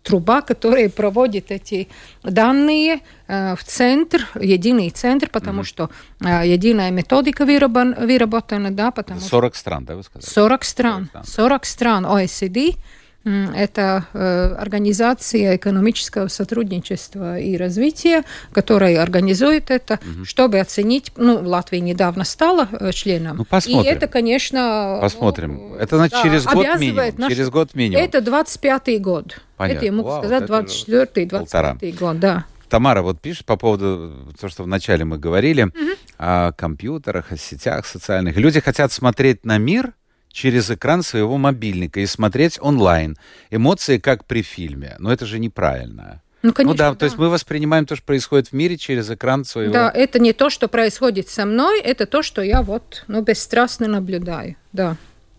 труба, 0.03 0.43
которая 0.43 0.91
проводит 0.91 1.51
эти 1.51 1.89
данные 2.23 3.01
э, 3.27 3.57
в 3.57 3.65
центр, 3.65 4.29
единый 4.39 4.91
центр, 4.91 5.31
потому 5.31 5.63
mm-hmm. 5.63 5.65
что 5.65 5.91
единая 6.21 6.91
методика 6.91 7.47
выработана, 7.47 8.71
да, 8.71 8.91
потому 8.91 9.21
40 9.21 9.57
стран, 9.57 9.85
да, 9.87 9.97
вы 9.97 10.03
сказали? 10.03 10.31
40 10.31 10.65
стран, 10.65 11.11
40 11.25 11.25
стран, 11.25 11.25
40 11.25 11.65
стран 11.65 12.07
OECD, 12.07 12.77
это 13.25 14.07
э, 14.13 14.55
организация 14.59 15.57
экономического 15.57 16.29
сотрудничества 16.29 17.39
и 17.39 17.57
развития, 17.57 18.25
которая 18.53 19.03
организует 19.03 19.71
это, 19.71 19.95
угу. 19.95 20.25
чтобы 20.25 20.59
оценить. 20.61 21.13
Ну, 21.17 21.41
Латвия 21.43 21.81
недавно 21.81 22.25
стала 22.25 22.69
э, 22.73 22.93
членом. 22.93 23.39
Ну, 23.39 23.45
посмотрим. 23.45 23.91
И 23.91 23.95
это, 23.95 24.09
конечно... 24.09 24.99
Посмотрим. 25.01 25.55
Ну, 25.55 25.75
это 25.77 25.97
значит 25.97 26.15
да, 26.15 26.23
через 26.23 26.45
год 26.45 26.67
минимум. 26.79 27.05
Наш... 27.17 27.33
Через 27.33 27.51
год 27.51 27.75
минимум. 27.75 28.05
Это 28.05 28.19
25-й 28.19 28.99
год. 28.99 29.41
Понятно. 29.57 29.77
Это 29.77 29.85
я 29.87 29.93
могу 29.93 30.09
Вау, 30.09 30.23
сказать 30.23 30.43
24-й, 30.43 31.25
25-й 31.27 31.93
год, 31.93 32.19
да. 32.21 32.45
Тамара 32.69 33.03
вот 33.03 33.21
пишет 33.21 33.47
по 33.47 33.57
поводу 33.57 34.13
того, 34.39 34.51
что 34.51 34.65
вначале 34.65 35.05
мы 35.05 35.17
говорили 35.17 35.65
угу. 35.65 35.73
о 36.19 36.53
компьютерах, 36.53 37.33
о 37.33 37.37
сетях 37.37 37.87
социальных. 37.87 38.37
Люди 38.37 38.61
хотят 38.61 38.93
смотреть 38.93 39.45
на 39.45 39.59
мир 39.59 39.95
через 40.35 40.69
экран 40.69 41.03
своего 41.03 41.39
мобильника 41.39 42.01
и 42.01 42.07
смотреть 42.07 42.59
онлайн. 42.61 43.17
Эмоции 43.51 43.99
как 43.99 44.25
при 44.25 44.43
фильме. 44.43 44.97
Но 44.99 45.13
это 45.13 45.27
же 45.27 45.39
неправильно. 45.39 46.23
Ну, 46.43 46.53
конечно, 46.53 46.73
ну 46.73 46.77
да, 46.77 46.91
да, 46.91 46.97
то 46.97 47.05
есть 47.07 47.17
мы 47.17 47.31
воспринимаем 47.31 47.87
то, 47.87 47.97
что 47.97 48.05
происходит 48.05 48.49
в 48.49 48.53
мире 48.53 48.77
через 48.77 49.11
экран 49.11 49.45
своего... 49.45 49.73
Да, 49.73 49.91
это 49.91 50.19
не 50.19 50.33
то, 50.35 50.51
что 50.51 50.69
происходит 50.69 51.29
со 51.31 51.47
мной, 51.47 51.81
это 51.81 52.05
то, 52.05 52.23
что 52.23 52.43
я 52.43 52.61
вот, 52.61 53.05
ну, 53.07 53.23
бесстрастно 53.23 53.87
наблюдаю, 53.87 54.57
да. 54.73 54.97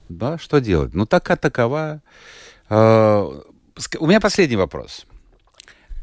Да, 0.10 0.40
что 0.40 0.60
делать? 0.60 0.96
Ну, 0.96 1.06
такая 1.06 1.38
такова... 1.38 2.02
Uh, 2.70 3.44
у 4.00 4.08
меня 4.08 4.20
последний 4.20 4.56
вопрос. 4.56 5.06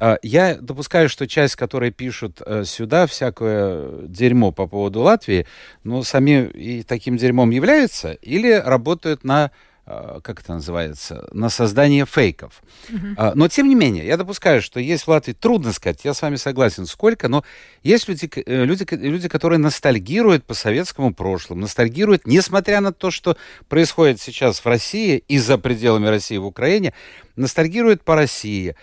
А, 0.02 0.18
я 0.22 0.56
допускаю, 0.56 1.08
что 1.08 1.28
часть, 1.28 1.54
которые 1.54 1.92
пишут 1.92 2.42
э, 2.44 2.64
сюда 2.64 3.06
всякое 3.06 3.88
дерьмо 4.08 4.50
по 4.50 4.66
поводу 4.66 5.00
Латвии, 5.02 5.46
ну, 5.84 6.02
сами 6.02 6.50
и 6.54 6.82
таким 6.82 7.16
дерьмом 7.16 7.50
являются 7.50 8.14
или 8.14 8.50
работают 8.50 9.22
на 9.22 9.52
а, 9.86 10.20
как 10.20 10.40
это 10.40 10.54
называется, 10.54 11.28
на 11.32 11.50
создание 11.50 12.04
фейков. 12.04 12.62
Uh-huh. 12.88 13.32
Но, 13.34 13.46
тем 13.48 13.68
не 13.68 13.76
менее, 13.76 14.04
я 14.04 14.16
допускаю, 14.16 14.60
что 14.60 14.80
есть 14.80 15.04
в 15.04 15.08
Латвии, 15.08 15.34
трудно 15.34 15.72
сказать, 15.72 16.04
я 16.04 16.14
с 16.14 16.22
вами 16.22 16.34
согласен, 16.34 16.86
сколько, 16.86 17.28
но 17.28 17.44
есть 17.84 18.08
люди, 18.08 18.28
э, 18.44 18.64
люди, 18.64 18.84
люди 18.90 19.28
которые 19.28 19.60
ностальгируют 19.60 20.44
по 20.44 20.54
советскому 20.54 21.14
прошлому, 21.14 21.62
ностальгируют, 21.62 22.26
несмотря 22.26 22.80
на 22.80 22.92
то, 22.92 23.12
что 23.12 23.36
происходит 23.68 24.20
сейчас 24.20 24.58
в 24.58 24.66
России 24.66 25.22
и 25.28 25.38
за 25.38 25.58
пределами 25.58 26.08
России 26.08 26.38
в 26.38 26.46
Украине, 26.46 26.92
ностальгируют 27.36 28.04
по 28.04 28.16
России, 28.16 28.74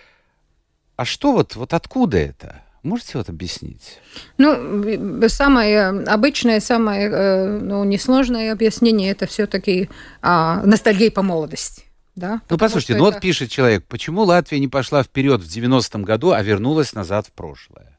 а 1.00 1.06
что 1.06 1.32
вот, 1.32 1.56
вот 1.56 1.72
откуда 1.72 2.18
это? 2.18 2.60
Можете 2.82 3.16
вот 3.16 3.30
объяснить? 3.30 4.00
Ну, 4.36 5.26
самое 5.28 5.88
обычное, 5.88 6.60
самое 6.60 7.08
э, 7.10 7.58
ну, 7.58 7.84
несложное 7.84 8.52
объяснение 8.52 9.10
это 9.10 9.26
все-таки 9.26 9.88
а, 10.20 10.60
ностальгия 10.62 11.10
по 11.10 11.22
молодости. 11.22 11.84
Да? 12.16 12.42
Ну, 12.50 12.58
послушайте, 12.58 12.96
ну 12.96 13.06
это... 13.06 13.14
вот 13.14 13.22
пишет 13.22 13.50
человек, 13.50 13.86
почему 13.86 14.24
Латвия 14.24 14.60
не 14.60 14.68
пошла 14.68 15.02
вперед 15.02 15.40
в 15.40 15.46
90-м 15.46 16.02
году, 16.02 16.32
а 16.32 16.42
вернулась 16.42 16.92
назад 16.92 17.28
в 17.28 17.32
прошлое? 17.32 17.98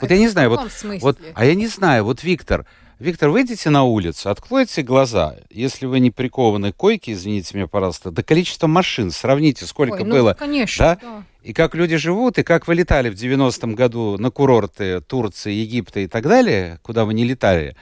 Вот 0.00 0.06
это 0.06 0.14
я 0.14 0.18
не 0.18 0.28
знаю, 0.28 0.50
вот, 0.50 0.68
вот, 1.00 1.20
а 1.32 1.44
я 1.44 1.54
не 1.54 1.68
знаю, 1.68 2.02
вот 2.02 2.24
Виктор, 2.24 2.66
Виктор, 2.98 3.30
выйдите 3.30 3.70
на 3.70 3.84
улицу, 3.84 4.30
откройте 4.30 4.82
глаза. 4.82 5.36
Если 5.50 5.86
вы 5.86 6.00
не 6.00 6.10
прикованы 6.10 6.72
к 6.72 6.76
койке, 6.76 7.12
извините 7.12 7.56
меня, 7.56 7.68
пожалуйста, 7.68 8.10
до 8.10 8.24
количества 8.24 8.66
машин 8.66 9.12
сравните, 9.12 9.66
сколько 9.66 9.98
Ой, 9.98 10.04
ну, 10.04 10.10
было. 10.16 10.34
Конечно, 10.34 10.84
да? 10.84 10.98
да. 11.00 11.24
И 11.48 11.54
как 11.54 11.74
люди 11.74 11.96
живут, 11.96 12.36
и 12.36 12.42
как 12.42 12.68
вы 12.68 12.74
летали 12.74 13.08
в 13.08 13.14
90-м 13.14 13.74
году 13.74 14.18
на 14.18 14.30
курорты 14.30 15.00
Турции, 15.00 15.54
Египта 15.54 16.00
и 16.00 16.06
так 16.06 16.24
далее, 16.24 16.78
куда 16.82 17.06
вы 17.06 17.14
не 17.14 17.24
летали. 17.24 17.74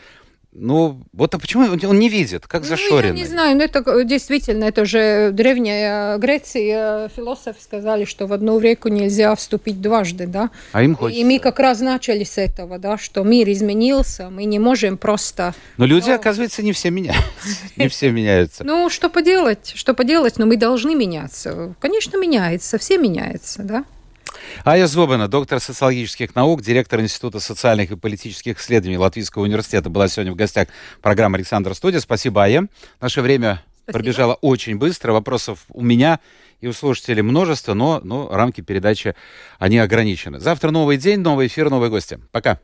Ну, 0.59 1.03
вот 1.13 1.35
а 1.35 1.39
почему 1.39 1.65
он 1.65 1.99
не 1.99 2.09
видит, 2.09 2.47
как 2.47 2.65
зашоренный? 2.65 3.13
Ну, 3.13 3.19
я 3.19 3.23
не 3.25 3.29
знаю, 3.29 3.57
но 3.57 3.65
это 3.65 4.05
действительно, 4.05 4.65
это 4.65 4.87
же 4.87 5.31
древняя 5.33 6.17
Греция, 6.17 7.09
философы 7.15 7.61
сказали, 7.61 8.07
что 8.07 8.27
в 8.27 8.33
одну 8.33 8.59
реку 8.59 8.89
нельзя 8.89 9.35
вступить 9.35 9.83
дважды, 9.83 10.27
да? 10.27 10.51
А 10.73 10.83
им 10.83 10.95
хочется. 10.95 11.21
И 11.21 11.25
мы 11.25 11.39
как 11.39 11.59
раз 11.59 11.81
начали 11.81 12.25
с 12.25 12.39
этого, 12.39 12.79
да, 12.79 12.97
что 12.97 13.23
мир 13.23 13.51
изменился, 13.51 14.31
мы 14.31 14.45
не 14.45 14.59
можем 14.59 14.97
просто... 14.97 15.55
Но 15.77 15.85
люди, 15.85 16.11
оказывается, 16.11 16.63
не 16.63 16.73
все 16.73 16.91
меняются, 16.91 17.23
не 17.77 17.89
все 17.89 18.11
меняются. 18.11 18.65
Ну, 18.65 18.89
что 18.89 19.11
поделать, 19.11 19.73
что 19.75 19.93
поделать, 19.93 20.39
но 20.39 20.47
мы 20.47 20.57
должны 20.57 20.95
меняться. 20.95 21.75
Конечно, 21.81 22.17
меняется, 22.17 22.79
все 22.79 22.97
меняются, 22.97 23.63
да? 23.63 23.85
Ая 24.65 24.87
Зобана, 24.87 25.29
доктор 25.29 25.61
социологических 25.61 26.35
наук, 26.35 26.63
директор 26.63 27.01
Института 27.01 27.41
социальных 27.41 27.91
и 27.91 27.97
политических 27.97 28.59
исследований 28.61 28.99
Латвийского 28.99 29.43
университета, 29.43 29.91
была 29.91 30.09
сегодня 30.09 30.33
в 30.33 30.37
гостях 30.37 30.69
программы 31.03 31.37
«Александр 31.37 31.75
Студия». 31.75 32.01
Спасибо, 32.01 32.43
Ая. 32.43 32.69
Наше 33.01 33.23
время 33.23 33.63
Спасибо. 33.83 33.93
пробежало 33.93 34.35
очень 34.35 34.77
быстро. 34.77 35.13
Вопросов 35.13 35.61
у 35.69 35.83
меня 35.83 36.21
и 36.61 36.67
у 36.67 36.73
слушателей 36.73 37.23
множество, 37.23 37.75
но, 37.75 38.01
но 38.03 38.29
рамки 38.31 38.61
передачи, 38.61 39.15
они 39.59 39.79
ограничены. 39.79 40.41
Завтра 40.41 40.71
новый 40.71 40.97
день, 40.97 41.21
новый 41.21 41.47
эфир, 41.47 41.71
новые 41.71 41.91
гости. 41.91 42.19
Пока. 42.33 42.59